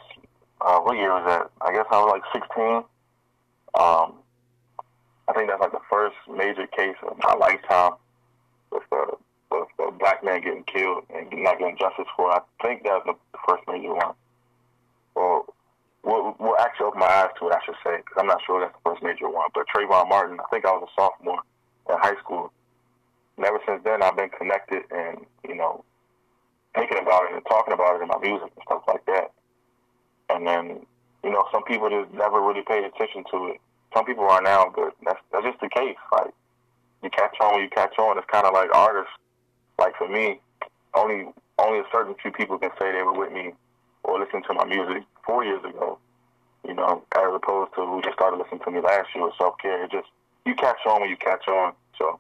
uh, 0.62 0.80
what 0.80 0.98
year 0.98 1.14
was 1.14 1.26
that? 1.26 1.52
I 1.62 1.74
guess 1.74 1.86
I 1.92 2.00
was 2.02 2.20
like 2.20 2.24
16. 2.34 2.84
Um, 3.80 4.20
I 5.28 5.34
think 5.34 5.50
that's 5.50 5.62
like 5.62 5.72
the 5.72 5.86
first 5.90 6.16
major 6.28 6.68
case 6.68 6.96
of 7.04 7.18
my 7.24 7.34
lifetime 7.34 7.94
with 8.72 8.84
a, 8.92 9.16
with 9.52 9.68
a 9.80 9.92
black 9.92 10.24
man 10.24 10.42
getting 10.42 10.64
killed 10.64 11.04
and 11.14 11.28
not 11.44 11.60
getting 11.60 11.78
justice 11.78 12.08
for. 12.16 12.32
I 12.32 12.42
think 12.62 12.84
that's 12.84 13.06
the 13.06 13.16
first 13.48 13.64
major 13.68 13.94
one. 13.94 14.14
Well, 15.16 15.46
what, 16.02 16.40
what 16.40 16.62
actually 16.62 16.88
opened 16.88 17.02
my 17.02 17.08
eyes 17.08 17.30
to 17.40 17.48
it, 17.48 17.54
I 17.54 17.60
should 17.66 17.76
say, 17.84 17.98
because 17.98 18.18
I'm 18.18 18.28
not 18.28 18.42
sure 18.46 18.62
that's 18.62 18.74
the 18.74 18.90
first 18.90 19.04
major 19.04 19.30
one. 19.30 19.50
But 19.54 19.66
Trayvon 19.68 20.10
Martin, 20.10 20.40
I 20.40 20.48
think 20.50 20.66
I 20.66 20.72
was 20.72 20.88
a 20.88 20.94
sophomore 21.00 21.42
in 21.90 21.96
high 22.00 22.16
school. 22.20 22.52
Ever 23.46 23.60
since 23.68 23.82
then, 23.84 24.02
I've 24.02 24.18
been 24.18 24.30
connected 24.30 24.84
and, 24.92 25.20
you 25.48 25.56
know, 25.56 25.84
thinking 26.76 26.98
about 26.98 27.26
it 27.26 27.36
and 27.36 27.46
talking 27.46 27.74
about 27.74 27.96
it 27.96 28.02
in 28.02 28.08
my 28.08 28.18
music 28.20 28.50
and 28.56 28.64
stuff 28.66 28.84
like 28.88 29.06
that. 29.06 29.32
And 30.30 30.46
then, 30.46 30.86
you 31.24 31.30
know, 31.32 31.46
some 31.52 31.64
people 31.64 31.90
just 31.90 32.14
never 32.14 32.42
really 32.42 32.64
paid 32.64 32.84
attention 32.84 33.24
to 33.32 33.48
it. 33.54 33.62
Some 33.94 34.06
people 34.06 34.26
are 34.26 34.42
now, 34.42 34.72
but 34.76 34.94
that's 35.06 35.20
that's 35.32 35.46
just 35.46 35.62
the 35.62 35.70
case. 35.70 35.96
Like 36.12 36.34
you 37.04 37.10
catch 37.10 37.36
on 37.40 37.54
when 37.54 37.64
you 37.64 37.70
catch 37.70 37.98
on. 37.98 38.18
It's 38.18 38.28
kind 38.32 38.46
of 38.46 38.54
like 38.54 38.70
artists. 38.74 39.14
Like 39.80 39.96
for 39.98 40.08
me, 40.10 40.40
only 40.94 41.32
only 41.58 41.80
a 41.80 41.86
certain 41.92 42.16
few 42.22 42.32
people 42.32 42.58
can 42.58 42.72
say 42.80 42.92
they 42.92 43.04
were 43.04 43.18
with 43.18 43.32
me 43.32 43.54
or 44.04 44.20
listen 44.20 44.44
to 44.44 44.54
my 44.54 44.66
music 44.66 45.04
four 45.26 45.44
years 45.44 45.64
ago. 45.64 45.98
You 46.68 46.74
know, 46.74 47.04
as 47.16 47.34
opposed 47.34 47.74
to 47.76 47.86
who 47.86 48.02
just 48.02 48.16
started 48.16 48.38
listening 48.38 48.62
to 48.66 48.72
me 48.72 48.82
last 48.82 49.08
year 49.16 49.24
with 49.24 49.36
self 49.38 49.58
care. 49.60 49.86
It 49.86 49.92
just 49.92 50.08
you 50.46 50.56
catch 50.56 50.80
on 50.86 51.02
when 51.02 51.10
you 51.10 51.18
catch 51.18 51.48
on. 51.48 51.74
So 51.98 52.20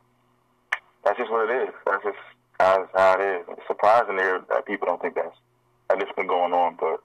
that's 1.08 1.20
just 1.20 1.32
what 1.32 1.50
it 1.50 1.70
is. 1.70 1.74
That's 1.86 2.04
just 2.04 2.18
how, 2.60 2.90
how 2.94 3.20
it 3.20 3.24
is. 3.24 3.46
It's 3.50 3.68
surprising 3.68 4.18
that 4.18 4.66
people 4.66 4.88
don't 4.88 5.02
think 5.02 5.16
that's 5.16 5.36
that 5.90 6.02
it's 6.02 6.12
been 6.18 6.28
going 6.28 6.52
on, 6.52 6.76
but 6.78 7.02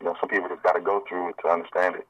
you 0.00 0.06
know, 0.06 0.14
some 0.20 0.28
people 0.28 0.48
just 0.48 0.62
got 0.62 0.74
to 0.74 0.80
go 0.80 1.02
through 1.08 1.30
it 1.30 1.36
to 1.42 1.48
understand 1.48 1.96
it. 1.96 2.06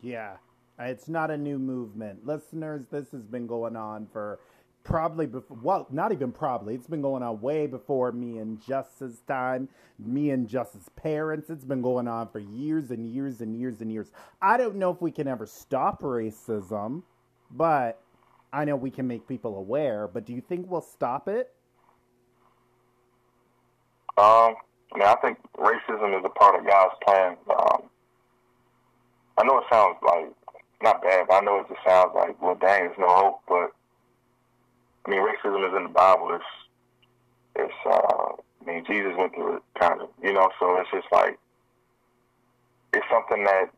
Yeah, 0.00 0.36
uh, 0.78 0.84
it's 0.84 1.08
not 1.08 1.32
a 1.32 1.36
new 1.36 1.58
movement, 1.58 2.24
listeners. 2.24 2.86
This 2.90 3.10
has 3.10 3.24
been 3.24 3.48
going 3.48 3.74
on 3.74 4.06
for 4.12 4.38
probably 4.84 5.26
before, 5.26 5.58
well, 5.60 5.88
not 5.90 6.12
even 6.12 6.30
probably. 6.30 6.76
It's 6.76 6.86
been 6.86 7.02
going 7.02 7.24
on 7.24 7.40
way 7.40 7.66
before 7.66 8.12
me 8.12 8.38
and 8.38 8.64
Just's 8.64 9.20
time, 9.26 9.68
me 9.98 10.30
and 10.30 10.48
Just's 10.48 10.88
parents. 10.94 11.50
It's 11.50 11.64
been 11.64 11.82
going 11.82 12.06
on 12.06 12.28
for 12.28 12.38
years 12.38 12.92
and 12.92 13.12
years 13.12 13.40
and 13.40 13.58
years 13.58 13.80
and 13.80 13.92
years. 13.92 14.12
I 14.40 14.56
don't 14.56 14.76
know 14.76 14.90
if 14.92 15.02
we 15.02 15.10
can 15.10 15.26
ever 15.26 15.46
stop 15.46 16.00
racism, 16.00 17.02
but 17.50 18.00
I 18.52 18.64
know 18.64 18.76
we 18.76 18.90
can 18.90 19.06
make 19.06 19.28
people 19.28 19.56
aware. 19.56 20.08
But 20.08 20.24
do 20.24 20.32
you 20.32 20.40
think 20.40 20.70
we'll 20.70 20.80
stop 20.80 21.28
it? 21.28 21.52
Um, 24.16 24.54
I 24.92 24.98
mean, 24.98 25.06
I 25.06 25.14
think 25.22 25.38
racism 25.56 26.18
is 26.18 26.24
a 26.24 26.30
part 26.30 26.58
of 26.58 26.66
God's 26.66 26.94
plan. 27.06 27.36
Um, 27.50 27.82
I 29.36 29.44
know 29.44 29.58
it 29.58 29.64
sounds 29.70 29.96
like 30.02 30.32
not 30.82 31.02
bad, 31.02 31.26
but 31.28 31.34
I 31.34 31.40
know 31.40 31.60
it 31.60 31.68
just 31.68 31.80
sounds 31.86 32.12
like, 32.14 32.40
well, 32.42 32.56
dang, 32.56 32.86
there's 32.86 32.98
no 32.98 33.08
hope. 33.08 33.40
But 33.46 33.72
I 35.06 35.10
mean, 35.10 35.20
racism 35.20 35.68
is 35.68 35.76
in 35.76 35.84
the 35.84 35.88
Bible. 35.90 36.30
It's, 36.34 36.44
it's. 37.56 37.74
Uh, 37.86 38.32
I 38.60 38.64
mean, 38.66 38.84
Jesus 38.86 39.12
went 39.16 39.34
through 39.34 39.56
it, 39.56 39.62
kind 39.78 40.00
of. 40.00 40.08
You 40.22 40.32
know, 40.32 40.50
so 40.58 40.76
it's 40.80 40.90
just 40.90 41.06
like 41.12 41.38
it's 42.92 43.06
something 43.10 43.44
that. 43.44 43.70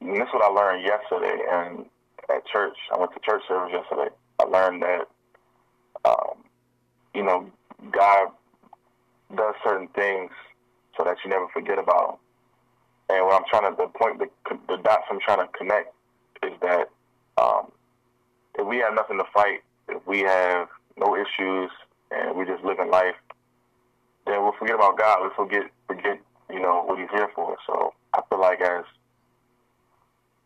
And 0.00 0.14
this 0.16 0.28
is 0.28 0.34
what 0.34 0.44
I 0.44 0.48
learned 0.48 0.84
yesterday, 0.84 1.38
and 1.50 1.86
at 2.30 2.46
church, 2.46 2.76
I 2.92 2.98
went 2.98 3.12
to 3.12 3.20
church 3.20 3.42
service 3.48 3.72
yesterday. 3.72 4.14
I 4.40 4.44
learned 4.44 4.82
that, 4.82 5.08
um, 6.04 6.44
you 7.14 7.22
know, 7.22 7.50
God 7.90 8.28
does 9.34 9.54
certain 9.64 9.88
things 9.88 10.30
so 10.96 11.04
that 11.04 11.16
you 11.24 11.30
never 11.30 11.46
forget 11.52 11.78
about 11.78 12.06
them. 12.08 12.16
And 13.08 13.26
what 13.26 13.40
I'm 13.40 13.48
trying 13.48 13.70
to, 13.70 13.76
the 13.76 13.88
point, 13.88 14.18
the, 14.18 14.28
the 14.68 14.82
dots 14.82 15.04
I'm 15.10 15.20
trying 15.20 15.46
to 15.46 15.52
connect 15.56 15.94
is 16.42 16.52
that 16.62 16.90
um, 17.38 17.70
if 18.58 18.66
we 18.66 18.78
have 18.78 18.94
nothing 18.94 19.18
to 19.18 19.24
fight, 19.32 19.62
if 19.88 20.04
we 20.06 20.20
have 20.20 20.68
no 20.96 21.14
issues, 21.14 21.70
and 22.10 22.36
we're 22.36 22.46
just 22.46 22.64
living 22.64 22.90
life, 22.90 23.14
then 24.26 24.42
we'll 24.42 24.54
forget 24.58 24.76
about 24.76 24.98
God. 24.98 25.18
We'll 25.20 25.46
forget, 25.46 25.70
forget, 25.86 26.20
you 26.50 26.60
know, 26.60 26.82
what 26.84 26.98
He's 26.98 27.10
here 27.10 27.28
for. 27.34 27.56
So 27.66 27.94
I 28.14 28.22
feel 28.28 28.40
like 28.40 28.60
as 28.60 28.84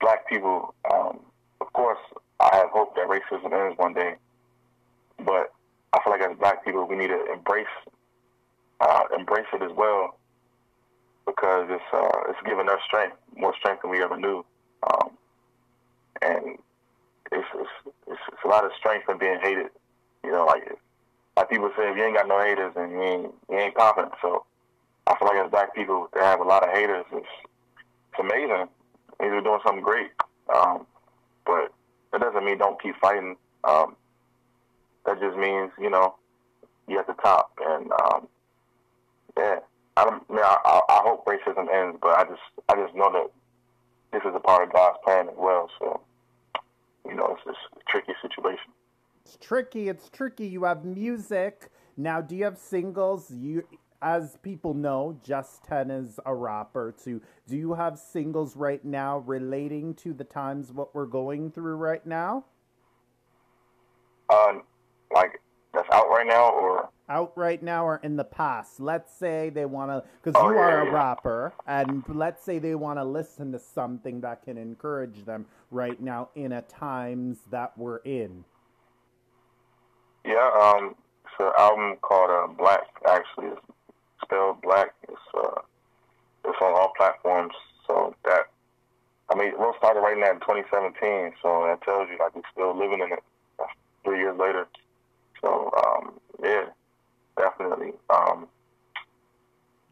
black 0.01 0.29
people, 0.29 0.75
um, 0.93 1.21
course, 1.81 1.99
I 2.41 2.57
have 2.57 2.71
hope 2.71 2.95
that 2.97 3.09
racism 3.09 3.53
ends 3.53 3.79
one 3.79 3.95
day. 3.95 4.17
But 5.25 5.53
I 5.93 6.01
feel 6.03 6.13
like 6.13 6.23
as 6.23 6.37
black 6.39 6.65
people, 6.65 6.87
we 6.87 6.97
need 6.97 7.09
to 7.09 7.33
embrace 7.33 7.75
uh, 8.81 9.05
embrace 9.19 9.47
it 9.53 9.63
as 9.63 9.73
well 9.77 10.19
because 11.27 11.69
it's 11.71 11.91
uh, 11.93 12.31
it's 12.31 12.39
giving 12.45 12.69
us 12.69 12.81
strength, 12.87 13.17
more 13.37 13.55
strength 13.59 13.83
than 13.83 13.91
we 13.91 14.03
ever 14.03 14.17
knew, 14.17 14.45
um, 14.89 15.11
and 16.23 16.59
it's, 17.33 17.49
it's, 17.55 17.71
it's 18.07 18.21
it's 18.33 18.45
a 18.45 18.49
lot 18.49 18.65
of 18.65 18.73
strength 18.79 19.09
in 19.09 19.19
being 19.19 19.39
hated. 19.43 19.69
You 20.25 20.33
know, 20.33 20.45
like 20.45 20.77
like 21.37 21.51
people 21.51 21.71
say, 21.77 21.91
if 21.91 21.97
you 21.97 22.05
ain't 22.05 22.17
got 22.17 22.29
no 22.29 22.41
haters, 22.41 22.73
then 22.75 22.91
you 22.91 23.03
ain't 23.03 23.35
you 23.51 23.59
ain't 23.59 23.75
confident. 23.75 24.15
So 24.23 24.45
I 25.07 25.17
feel 25.19 25.29
like 25.29 25.45
as 25.45 25.51
black 25.51 25.75
people, 25.75 26.09
to 26.15 26.21
have 26.21 26.41
a 26.41 26.45
lot 26.45 26.63
of 26.63 26.75
haters, 26.75 27.05
it's 27.13 27.35
it's 28.13 28.21
amazing. 28.21 28.69
They're 29.19 29.41
doing 29.43 29.61
something 29.65 29.85
great, 29.85 30.11
um, 30.55 30.87
that 32.13 32.21
doesn't 32.21 32.45
mean 32.45 32.59
don't 32.59 32.81
keep 32.83 32.97
fighting. 33.01 33.37
Um, 33.65 33.97
that 35.07 35.21
just 35.21 35.37
means 35.37 35.71
you 35.79 35.91
know 35.91 36.17
you're 36.89 37.01
at 37.01 37.07
the 37.07 37.15
top, 37.15 37.53
and 37.65 37.91
um, 37.93 38.29
yeah, 39.37 39.61
I 39.97 40.05
don't. 40.05 40.25
I, 40.29 40.33
mean, 40.33 40.43
I, 40.43 40.81
I 40.89 41.01
hope 41.05 41.27
racism 41.27 41.73
ends, 41.73 41.99
but 42.01 42.19
I 42.19 42.25
just 42.25 42.43
I 42.69 42.75
just 42.75 42.95
know 42.95 43.11
that 43.13 43.31
this 44.13 44.23
is 44.29 44.35
a 44.35 44.41
part 44.41 44.65
of 44.65 44.73
God's 44.73 44.99
plan 45.05 45.29
as 45.29 45.37
well. 45.37 45.71
So 45.79 46.01
you 47.09 47.15
know, 47.15 47.37
it's 47.37 47.45
just 47.45 47.59
a 47.77 47.91
tricky 47.91 48.13
situation. 48.23 48.73
It's 49.25 49.37
tricky. 49.41 49.89
It's 49.89 50.09
tricky. 50.09 50.47
You 50.47 50.65
have 50.65 50.85
music 50.85 51.71
now. 51.97 52.21
Do 52.21 52.37
you 52.37 52.45
have 52.45 52.59
singles? 52.59 53.31
You, 53.31 53.65
as 54.03 54.37
people 54.43 54.75
know, 54.75 55.19
Just 55.25 55.65
Ten 55.65 55.91
is 55.91 56.19
a 56.25 56.35
rapper 56.35 56.95
too. 57.03 57.21
Do 57.47 57.57
you 57.57 57.75
have 57.75 57.99
singles 57.99 58.57
right 58.57 58.85
now 58.85 59.19
relating 59.19 59.95
to 59.97 60.13
the 60.13 60.25
times 60.25 60.73
what 60.73 60.95
we're 60.95 61.07
going 61.07 61.51
through 61.51 61.77
right 61.77 62.05
now? 62.07 62.45
Uh, 64.29 64.61
like 65.13 65.41
that's 65.73 65.89
out 65.93 66.09
right 66.09 66.27
now, 66.27 66.51
or 66.51 66.89
out 67.09 67.33
right 67.37 67.63
now 67.63 67.85
or 67.85 68.01
in 68.03 68.17
the 68.17 68.25
past. 68.25 68.81
Let's 68.81 69.13
say 69.15 69.51
they 69.51 69.67
want 69.67 69.91
to, 69.91 70.05
because 70.23 70.41
oh, 70.41 70.51
you 70.51 70.57
yeah, 70.57 70.63
are 70.63 70.89
a 70.89 70.93
rapper, 70.93 71.53
and 71.67 72.05
let's 72.09 72.45
say 72.45 72.59
they 72.59 72.75
want 72.75 72.99
to 72.99 73.05
listen 73.05 73.53
to 73.53 73.59
something 73.59 74.21
that 74.21 74.43
can 74.45 74.57
encourage 74.57 75.25
them 75.25 75.47
right 75.71 76.01
now 76.01 76.31
in 76.35 76.53
a 76.53 76.63
times 76.63 77.39
that 77.51 77.77
we're 77.77 77.99
in. 77.99 78.45
Yeah, 80.25 80.51
um, 80.61 80.95
it's 81.25 81.35
an 81.41 81.53
album 81.59 81.97
called 82.03 82.31
uh, 82.31 82.53
Black. 82.55 82.87
Actually, 83.09 83.49
it's 83.49 83.61
spelled 84.31 84.63
Black. 84.63 84.95
It's 85.09 85.21
uh, 85.35 85.61
it's 86.45 86.59
on 86.63 86.73
all 86.73 86.93
platforms. 86.97 87.53
So 87.87 88.15
that, 88.25 88.45
I 89.31 89.35
mean, 89.35 89.53
we 89.59 89.67
started 89.79 90.01
writing 90.01 90.23
that 90.23 90.35
in 90.35 90.41
2017. 90.41 91.35
So 91.43 91.67
that 91.67 91.83
tells 91.83 92.09
you 92.09 92.19
like 92.19 92.35
we're 92.35 92.43
still 92.53 92.79
living 92.79 93.01
in 93.01 93.13
it. 93.13 93.23
three 94.05 94.19
years 94.19 94.39
later. 94.39 94.67
So 95.43 95.71
um, 95.85 96.21
yeah, 96.43 96.67
definitely. 97.37 97.93
Um, 98.09 98.47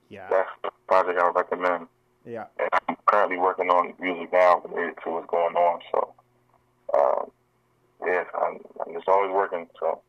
yeah, 0.09 0.29
that's 0.31 0.51
the 0.63 0.71
project 0.87 1.19
I 1.19 1.27
would 1.27 1.37
recommend. 1.37 1.89
Yeah, 2.25 2.47
and 2.59 2.69
I'm 2.89 2.97
currently 3.07 3.39
working 3.39 3.69
on 3.69 3.95
music 4.01 4.33
now 4.33 4.63
related 4.65 4.95
to 5.05 5.11
what's 5.11 5.27
going 5.29 5.55
on. 5.55 5.81
So, 5.93 6.15
um, 6.95 7.31
yeah, 8.07 8.25
I'm, 8.35 8.59
I'm 8.85 8.95
just 8.95 9.09
always 9.09 9.33
working. 9.33 9.67
So, 9.81 10.01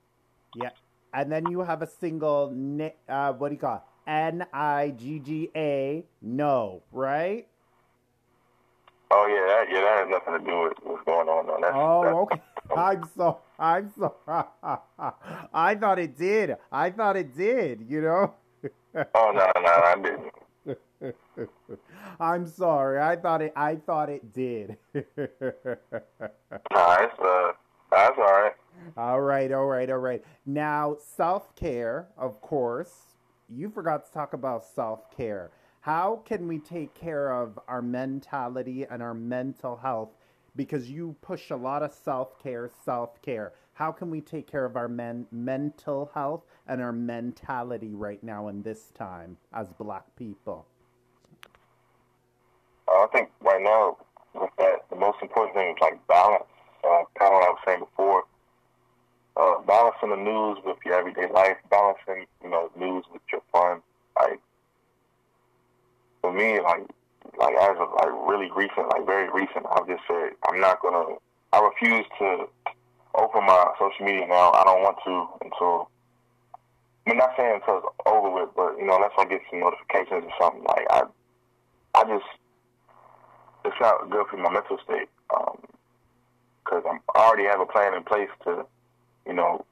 yeah, 0.56 0.72
and 1.14 1.32
then 1.32 1.50
you 1.50 1.62
have 1.62 1.82
a 1.82 1.88
single. 1.88 2.54
Uh, 3.08 3.34
what 3.34 3.50
do 3.50 3.56
you 3.56 3.60
call 3.60 3.76
it? 3.76 3.89
N 4.08 4.46
I 4.54 4.94
G 4.98 5.20
G 5.20 5.52
A. 5.56 6.06
No, 6.22 6.84
right? 6.92 7.48
Oh 9.12 9.26
yeah, 9.28 9.42
that, 9.48 9.66
yeah, 9.74 9.82
that 9.82 9.98
has 10.00 10.10
nothing 10.10 10.46
to 10.46 10.52
do 10.52 10.62
with 10.64 10.74
what's 10.84 11.04
going 11.04 11.28
on. 11.28 11.48
Though. 11.48 11.58
That's, 11.62 11.74
oh, 11.76 12.04
that's, 12.04 12.16
okay. 12.16 12.42
I'm 12.78 13.10
so 13.16 13.40
I'm 13.58 13.92
so 13.98 14.16
I 15.54 15.76
thought 15.76 15.98
it 15.98 16.18
did. 16.18 16.56
I 16.72 16.92
thought 16.92 17.18
it 17.18 17.36
did. 17.36 17.86
You 17.90 18.02
know. 18.02 18.34
oh 19.16 19.32
no, 19.34 19.52
no, 19.62 19.70
I 19.70 19.96
didn't. 19.96 20.32
I'm 22.20 22.46
sorry. 22.46 23.00
I 23.00 23.16
thought 23.16 23.42
it. 23.42 23.54
I 23.56 23.78
thought 23.78 24.10
it 24.10 24.32
did. 24.32 24.78
nah, 24.94 25.04
it's 26.72 27.20
uh, 27.20 27.52
That's 27.92 28.18
all 28.18 28.24
right. 28.24 28.54
All 28.96 29.22
right, 29.22 29.52
all 29.52 29.66
right, 29.66 29.90
all 29.90 29.98
right. 29.98 30.24
Now, 30.46 30.98
self 31.16 31.56
care, 31.56 32.08
of 32.18 32.42
course. 32.42 33.09
You 33.52 33.70
forgot 33.70 34.06
to 34.06 34.12
talk 34.12 34.34
about 34.34 34.64
self 34.64 35.10
care. 35.16 35.50
How 35.82 36.22
can 36.24 36.48
we 36.48 36.60
take 36.60 36.94
care 36.94 37.32
of 37.32 37.58
our 37.68 37.82
mentality 37.82 38.86
and 38.88 39.02
our 39.02 39.16
mental 39.16 39.78
health? 39.78 40.10
Because 40.56 40.92
you 40.92 41.16
push 41.22 41.50
a 41.50 41.56
lot 41.56 41.82
of 41.82 41.92
self 41.92 42.38
care, 42.38 42.70
self 42.86 43.20
care. 43.24 43.54
How 43.74 43.92
can 43.92 44.12
we 44.12 44.22
take 44.22 44.46
care 44.46 44.66
of 44.66 44.76
our 44.76 44.88
men- 44.88 45.26
mental 45.32 46.12
health 46.14 46.46
and 46.68 46.80
our 46.82 46.92
mentality 46.92 47.96
right 47.96 48.22
now 48.24 48.50
in 48.50 48.62
this 48.62 48.92
time 48.92 49.38
as 49.52 49.74
black 49.74 50.16
people? 50.16 50.68
Uh, 52.88 52.92
I 52.92 53.08
think 53.12 53.30
right 53.42 53.64
now, 53.64 53.98
with 54.36 54.52
that, 54.60 54.88
the 54.92 54.96
most 54.96 55.18
important 55.24 55.56
thing 55.56 55.70
is 55.70 55.82
like 55.82 56.06
balance. 56.08 56.44
Uh, 56.84 57.04
kind 57.18 57.34
of 57.34 57.34
what 57.34 57.44
I 57.44 57.50
was 57.50 57.60
saying 57.66 57.80
before. 57.80 58.24
Uh, 59.38 59.62
balancing 59.66 60.10
the 60.10 60.18
news 60.18 60.58
with 60.66 60.78
your 60.86 60.96
everyday 60.96 61.32
life, 61.32 61.58
balancing 61.70 62.26
you 62.44 62.50
know 62.50 62.70
news 62.78 63.06
with 63.12 63.22
your 63.32 63.42
fun. 63.52 63.82
Like 64.20 64.40
for 66.22 66.34
me, 66.34 66.60
like 66.60 66.84
like 67.38 67.56
as 67.56 67.78
of 67.80 67.90
like 67.96 68.12
really 68.28 68.52
recent, 68.56 68.90
like 68.90 69.06
very 69.06 69.30
recent, 69.30 69.66
I've 69.72 69.88
just 69.88 70.04
said 70.08 70.32
I'm 70.50 70.60
not 70.60 70.82
gonna. 70.82 71.16
I 71.54 71.60
refuse 71.62 72.06
to 72.20 72.48
open 73.16 73.46
my 73.46 73.74
social 73.80 74.06
media 74.06 74.28
now. 74.28 74.52
I 74.52 74.64
don't 74.66 74.84
want 74.84 74.98
to 75.06 75.46
until. 75.46 75.90
I'm 77.08 77.18
not 77.18 77.32
saying 77.38 77.62
until 77.62 77.78
it's 77.78 77.88
over 78.06 78.30
with, 78.30 78.50
but 78.56 78.78
you 78.78 78.86
know, 78.86 78.96
unless 78.96 79.12
I 79.18 79.26
get 79.26 79.42
some 79.50 79.62
notifications 79.62 80.30
or 80.30 80.34
something. 80.40 80.64
Like 80.64 80.86
I, 80.92 81.04
I 81.96 82.04
just 82.04 82.26
it's 83.66 83.76
not 83.82 84.10
good 84.10 84.26
for 84.30 84.38
my 84.38 84.52
mental 84.52 84.78
state 84.84 85.10
because 85.28 86.84
um, 86.90 87.00
I 87.16 87.20
already 87.20 87.46
have 87.46 87.60
a 87.60 87.66
plan 87.66 87.94
in 87.94 88.04
place 88.04 88.30
to, 88.44 88.66
you 89.30 89.36
know, 89.36 89.64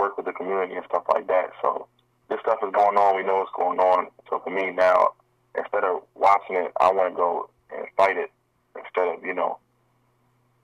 work 0.00 0.16
with 0.16 0.24
the 0.24 0.32
community 0.32 0.74
and 0.74 0.84
stuff 0.88 1.04
like 1.12 1.26
that. 1.28 1.52
So 1.60 1.86
this 2.30 2.40
stuff 2.40 2.58
is 2.64 2.72
going 2.72 2.96
on. 2.96 3.14
We 3.14 3.22
know 3.22 3.44
what's 3.44 3.52
going 3.54 3.78
on. 3.78 4.08
So 4.30 4.40
for 4.42 4.50
me 4.50 4.70
now, 4.72 5.12
instead 5.56 5.84
of 5.84 6.02
watching 6.14 6.56
it, 6.56 6.72
I 6.80 6.90
want 6.90 7.12
to 7.12 7.16
go 7.16 7.50
and 7.70 7.86
fight 7.96 8.16
it 8.16 8.32
instead 8.74 9.08
of 9.08 9.22
you 9.22 9.34
know 9.34 9.58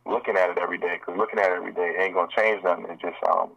looking 0.07 0.37
at 0.37 0.49
it 0.49 0.59
every 0.59 0.79
day. 0.79 0.97
Because 0.99 1.19
looking 1.19 1.39
at 1.39 1.53
it 1.53 1.57
every 1.57 1.73
day 1.73 1.95
ain't 2.01 2.15
gonna 2.15 2.33
change 2.35 2.65
nothing. 2.65 2.87
It 2.89 3.01
just 3.01 3.21
um 3.29 3.53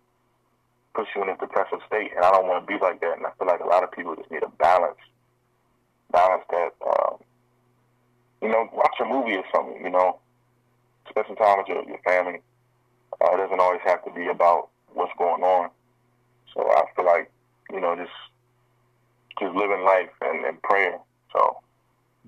puts 0.93 1.07
you 1.15 1.23
in 1.23 1.29
a 1.29 1.37
depressive 1.37 1.79
state, 1.87 2.11
and 2.15 2.23
I 2.23 2.31
don't 2.31 2.47
want 2.47 2.67
to 2.67 2.67
be 2.67 2.77
like 2.79 2.99
that. 2.99 3.17
And 3.17 3.25
I 3.25 3.31
feel 3.39 3.47
like 3.47 3.61
a 3.61 3.67
lot 3.67 3.83
of 3.83 3.91
people 3.91 4.15
just 4.15 4.29
need 4.29 4.43
a 4.43 4.51
balance, 4.59 4.99
balance 6.11 6.43
that. 6.51 6.75
Um, 6.83 7.23
you 8.41 8.49
know, 8.51 8.69
watch 8.73 8.93
a 8.99 9.05
movie 9.05 9.37
or 9.37 9.43
something. 9.55 9.81
You 9.81 9.89
know, 9.89 10.19
spend 11.09 11.25
some 11.27 11.37
time 11.37 11.57
with 11.59 11.67
your, 11.67 11.87
your 11.87 11.99
family. 12.03 12.41
Uh, 13.21 13.33
it 13.33 13.37
doesn't 13.37 13.59
always 13.59 13.81
have 13.85 14.03
to 14.05 14.11
be 14.11 14.27
about 14.27 14.69
what's 14.93 15.11
going 15.17 15.43
on. 15.43 15.69
So 16.53 16.61
I 16.69 16.83
feel 16.95 17.05
like 17.05 17.31
you 17.71 17.81
know 17.81 17.95
just 17.95 18.11
just 19.39 19.55
living 19.55 19.83
life 19.83 20.09
and, 20.21 20.45
and 20.45 20.61
prayer. 20.61 20.97
So 21.33 21.57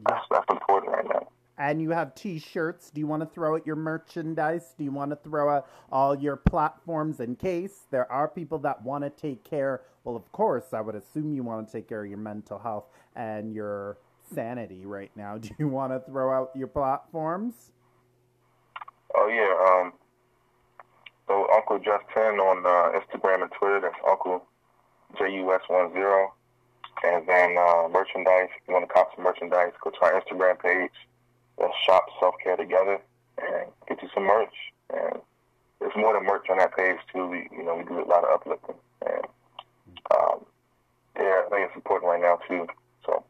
that's 0.07 0.25
that's 0.29 0.49
important 0.49 0.93
right 0.93 1.05
now. 1.05 1.27
And 1.59 1.81
you 1.81 1.89
have 1.89 2.13
T-shirts. 2.13 2.91
Do 2.91 2.99
you 2.99 3.07
want 3.07 3.23
to 3.23 3.25
throw 3.25 3.55
out 3.55 3.65
your 3.65 3.75
merchandise? 3.75 4.75
Do 4.77 4.83
you 4.83 4.91
want 4.91 5.09
to 5.09 5.15
throw 5.15 5.49
out 5.49 5.67
all 5.91 6.15
your 6.15 6.35
platforms 6.35 7.19
in 7.19 7.35
case 7.35 7.85
there 7.89 8.11
are 8.11 8.27
people 8.27 8.59
that 8.59 8.83
want 8.83 9.03
to 9.03 9.09
take 9.09 9.43
care? 9.43 9.81
Well, 10.03 10.15
of 10.15 10.31
course, 10.31 10.65
I 10.71 10.81
would 10.81 10.93
assume 10.93 11.33
you 11.33 11.41
want 11.41 11.67
to 11.67 11.73
take 11.73 11.89
care 11.89 12.03
of 12.03 12.09
your 12.09 12.19
mental 12.19 12.59
health 12.59 12.85
and 13.15 13.51
your 13.51 13.97
sanity 14.33 14.85
right 14.85 15.09
now. 15.15 15.37
Do 15.39 15.49
you 15.57 15.67
want 15.67 15.93
to 15.93 15.99
throw 15.99 16.31
out 16.31 16.51
your 16.55 16.67
platforms? 16.67 17.71
Oh 19.15 19.27
yeah. 19.27 19.81
Um, 19.81 19.93
Uncle 21.69 21.83
Just 21.83 22.05
Ten 22.13 22.39
on 22.39 22.65
uh, 22.65 22.97
Instagram 22.97 23.41
and 23.41 23.51
Twitter. 23.51 23.81
That's 23.81 23.95
Uncle 24.07 24.45
J 25.17 25.35
U 25.35 25.53
S 25.53 25.61
one 25.67 25.91
zero. 25.91 26.33
And 27.03 27.27
then 27.27 27.57
uh, 27.57 27.89
merchandise. 27.91 28.49
If 28.55 28.67
you 28.67 28.73
want 28.73 28.87
to 28.87 28.93
cop 28.93 29.11
some 29.15 29.23
merchandise, 29.23 29.73
go 29.83 29.91
to 29.91 30.01
our 30.01 30.21
Instagram 30.21 30.59
page. 30.59 30.91
Let's 31.59 31.73
shop 31.85 32.05
self 32.19 32.35
care 32.41 32.55
together 32.55 32.99
and 33.37 33.67
get 33.87 34.01
you 34.01 34.09
some 34.13 34.23
merch. 34.23 34.53
And 34.93 35.19
there's 35.79 35.95
more 35.97 36.13
than 36.13 36.25
merch 36.25 36.45
on 36.49 36.57
that 36.59 36.75
page 36.75 36.97
too. 37.13 37.27
We 37.27 37.49
you 37.51 37.65
know 37.65 37.75
we 37.75 37.83
do 37.83 37.99
a 37.99 38.07
lot 38.07 38.23
of 38.23 38.29
uplifting 38.33 38.75
and 39.05 39.25
um, 40.15 40.45
yeah, 41.17 41.43
I 41.45 41.49
think 41.49 41.67
it's 41.67 41.75
important 41.75 42.09
right 42.09 42.21
now 42.21 42.39
too. 42.47 42.65
So 43.05 43.23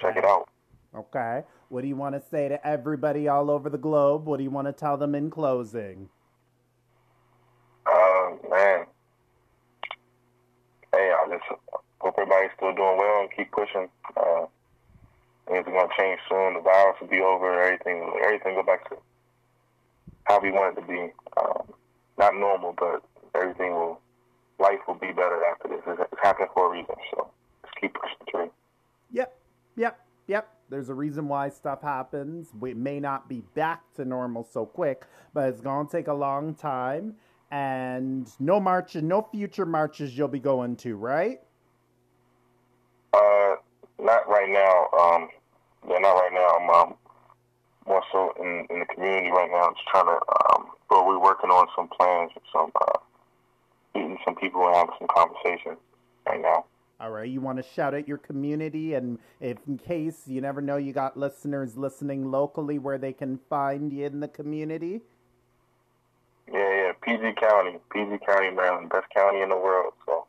check 0.00 0.16
it 0.16 0.24
out. 0.24 0.48
Okay. 0.94 1.44
What 1.70 1.80
do 1.80 1.88
you 1.88 1.96
want 1.96 2.14
to 2.14 2.22
say 2.30 2.48
to 2.48 2.64
everybody 2.64 3.26
all 3.26 3.50
over 3.50 3.70
the 3.70 3.78
globe? 3.78 4.26
What 4.26 4.36
do 4.36 4.42
you 4.42 4.50
want 4.50 4.68
to 4.68 4.72
tell 4.72 4.98
them 4.98 5.14
in 5.14 5.30
closing? 5.30 6.10
Uh, 7.86 8.30
man. 8.50 8.86
Hey, 10.92 11.12
I 11.12 11.26
just 11.28 11.44
hope 12.00 12.14
everybody's 12.34 12.56
still 12.56 12.74
doing 12.74 12.98
well 12.98 13.20
and 13.22 13.30
keep 13.36 13.50
pushing. 13.52 13.88
Uh, 14.16 14.46
things 15.46 15.66
are 15.66 15.72
gonna 15.72 15.88
change 15.98 16.20
soon. 16.28 16.54
The 16.54 16.60
virus 16.60 16.96
will 17.00 17.08
be 17.08 17.20
over. 17.20 17.60
Everything, 17.60 18.12
everything 18.24 18.54
go 18.54 18.62
back 18.62 18.88
to 18.90 18.96
how 20.24 20.40
we 20.40 20.50
want 20.50 20.76
it 20.76 20.80
to 20.80 20.86
be. 20.86 21.12
Um, 21.36 21.62
not 22.18 22.34
normal, 22.34 22.74
but 22.78 23.02
everything 23.34 23.72
will. 23.72 24.00
Life 24.60 24.78
will 24.86 24.94
be 24.94 25.08
better 25.08 25.42
after 25.50 25.68
this. 25.68 25.80
It's, 25.84 26.00
it's 26.00 26.20
happening 26.22 26.48
for 26.54 26.68
a 26.68 26.78
reason. 26.78 26.94
So 27.10 27.28
just 27.62 27.74
keep 27.80 27.92
pushing 27.94 28.16
through. 28.30 28.50
Yep. 29.12 29.36
Yep. 29.76 30.00
Yep. 30.28 30.48
There's 30.70 30.88
a 30.88 30.94
reason 30.94 31.26
why 31.26 31.48
stuff 31.48 31.82
happens. 31.82 32.52
We 32.58 32.72
may 32.72 33.00
not 33.00 33.28
be 33.28 33.42
back 33.54 33.82
to 33.96 34.04
normal 34.04 34.44
so 34.44 34.64
quick, 34.64 35.06
but 35.34 35.48
it's 35.48 35.60
gonna 35.60 35.88
take 35.88 36.06
a 36.06 36.14
long 36.14 36.54
time. 36.54 37.16
And 37.50 38.28
no 38.40 38.60
marches, 38.60 39.02
no 39.02 39.22
future 39.22 39.66
marches 39.66 40.16
you'll 40.16 40.28
be 40.28 40.38
going 40.38 40.76
to, 40.76 40.96
right? 40.96 41.40
Uh, 43.14 43.56
not 44.02 44.28
right 44.28 44.50
now. 44.50 44.88
Um, 44.98 45.28
yeah, 45.88 45.98
not 45.98 46.14
right 46.14 46.32
now. 46.32 46.48
I'm 46.58 46.70
um, 46.70 46.94
more 47.86 48.02
so 48.10 48.32
in, 48.40 48.66
in 48.70 48.80
the 48.80 48.86
community 48.86 49.30
right 49.30 49.50
now. 49.50 49.68
I'm 49.68 49.74
just 49.74 49.86
trying 49.86 50.06
to, 50.06 50.12
um, 50.12 50.66
but 50.88 51.06
we're 51.06 51.20
working 51.20 51.50
on 51.50 51.68
some 51.76 51.88
plans, 51.88 52.32
some 52.52 52.72
uh, 52.74 52.98
meeting 53.94 54.18
some 54.24 54.34
people 54.34 54.66
and 54.66 54.74
having 54.74 54.94
some 54.98 55.08
conversations 55.14 55.78
right 56.26 56.40
now. 56.40 56.64
All 57.00 57.10
right, 57.10 57.28
you 57.28 57.40
want 57.40 57.58
to 57.58 57.64
shout 57.74 57.92
out 57.92 58.08
your 58.08 58.18
community, 58.18 58.94
and 58.94 59.18
if 59.40 59.58
in 59.66 59.78
case 59.78 60.22
you 60.26 60.40
never 60.40 60.60
know, 60.60 60.76
you 60.76 60.92
got 60.92 61.16
listeners 61.16 61.76
listening 61.76 62.30
locally 62.30 62.78
where 62.78 62.98
they 62.98 63.12
can 63.12 63.38
find 63.50 63.92
you 63.92 64.06
in 64.06 64.20
the 64.20 64.28
community. 64.28 65.00
Yeah, 66.50 66.58
yeah, 66.58 66.92
PG 67.02 67.34
County, 67.40 67.78
PG 67.90 68.18
County, 68.26 68.50
Maryland, 68.50 68.90
best 68.90 69.06
county 69.14 69.40
in 69.40 69.48
the 69.48 69.56
world. 69.56 69.92
So. 70.06 70.23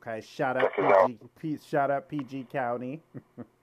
Okay, 0.00 0.20
shout 0.24 0.56
out 0.56 0.70
PG, 0.74 1.18
P, 1.40 1.58
shout 1.68 1.90
out 1.90 2.08
PG 2.08 2.46
County. 2.52 3.02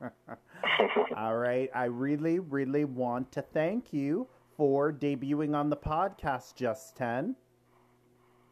All 1.15 1.37
right, 1.37 1.69
I 1.73 1.85
really, 1.85 2.39
really 2.39 2.83
want 2.83 3.31
to 3.33 3.41
thank 3.41 3.93
you 3.93 4.27
for 4.57 4.91
debuting 4.91 5.55
on 5.55 5.69
the 5.69 5.77
podcast, 5.77 6.55
Just 6.55 6.97
Ten. 6.97 7.35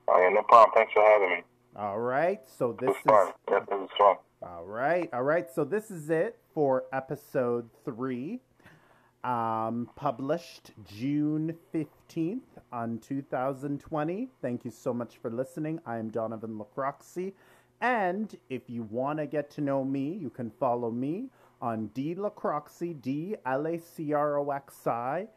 Oh 0.08 0.20
yeah, 0.20 0.30
no 0.30 0.44
problem. 0.44 0.72
Thanks 0.76 0.94
for 0.94 1.02
having 1.02 1.30
me. 1.30 1.44
All 1.76 2.00
right, 2.00 2.40
so 2.46 2.78
this 2.80 2.92
is 2.92 3.02
fun. 3.06 3.32
Yes, 3.50 3.64
this 3.70 3.80
is 3.82 3.90
fun. 3.98 4.16
All 4.42 4.66
right, 4.66 5.10
all 5.14 5.24
right. 5.24 5.50
So 5.54 5.64
this 5.64 5.92
is 5.92 6.10
it 6.10 6.38
for 6.54 6.86
episode 6.94 7.70
three, 7.84 8.40
um, 9.24 9.90
published 9.96 10.72
June 10.86 11.56
fifteenth 11.72 12.60
on 12.72 13.00
two 13.00 13.22
thousand 13.22 13.80
twenty. 13.80 14.30
Thank 14.42 14.66
you 14.66 14.72
so 14.72 14.94
much 14.94 15.18
for 15.18 15.32
listening. 15.32 15.80
I 15.86 15.98
am 15.98 16.10
Donovan 16.10 16.60
Lacroxi, 16.60 17.34
and 17.84 18.38
if 18.50 18.70
you 18.70 18.84
want 18.84 19.20
to 19.20 19.28
get 19.28 19.52
to 19.52 19.62
know 19.62 19.84
me, 19.84 20.14
you 20.14 20.30
can 20.30 20.50
follow 20.50 20.90
me 20.90 21.30
on 21.62 21.88
D 21.88 22.16
Lacroxi, 22.16 23.00
D 23.00 23.36
L 23.46 23.68
A 23.68 23.78
C 23.78 24.14
R 24.14 24.40
O 24.40 24.50
X 24.52 24.88
I, 24.88 25.28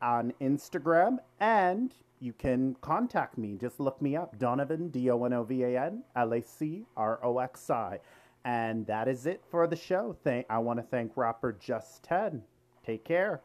on 0.00 0.32
Instagram 0.40 1.18
and 1.40 1.92
you 2.20 2.32
can 2.32 2.76
contact 2.80 3.36
me. 3.36 3.56
Just 3.60 3.80
look 3.80 4.00
me 4.00 4.16
up 4.16 4.38
Donovan, 4.38 4.88
D 4.88 5.10
O 5.10 5.24
N 5.24 5.32
O 5.32 5.42
V 5.42 5.64
A 5.64 5.80
N 5.86 6.04
L 6.14 6.32
A 6.32 6.42
C 6.42 6.86
R 6.96 7.18
O 7.24 7.38
X 7.38 7.68
I. 7.70 7.98
And 8.44 8.86
that 8.86 9.08
is 9.08 9.26
it 9.26 9.42
for 9.50 9.66
the 9.66 9.76
show. 9.76 10.16
Thank, 10.22 10.46
I 10.48 10.58
want 10.58 10.78
to 10.78 10.84
thank 10.84 11.16
rapper 11.16 11.52
Just 11.60 12.04
10. 12.04 12.42
Take 12.86 13.04
care. 13.04 13.40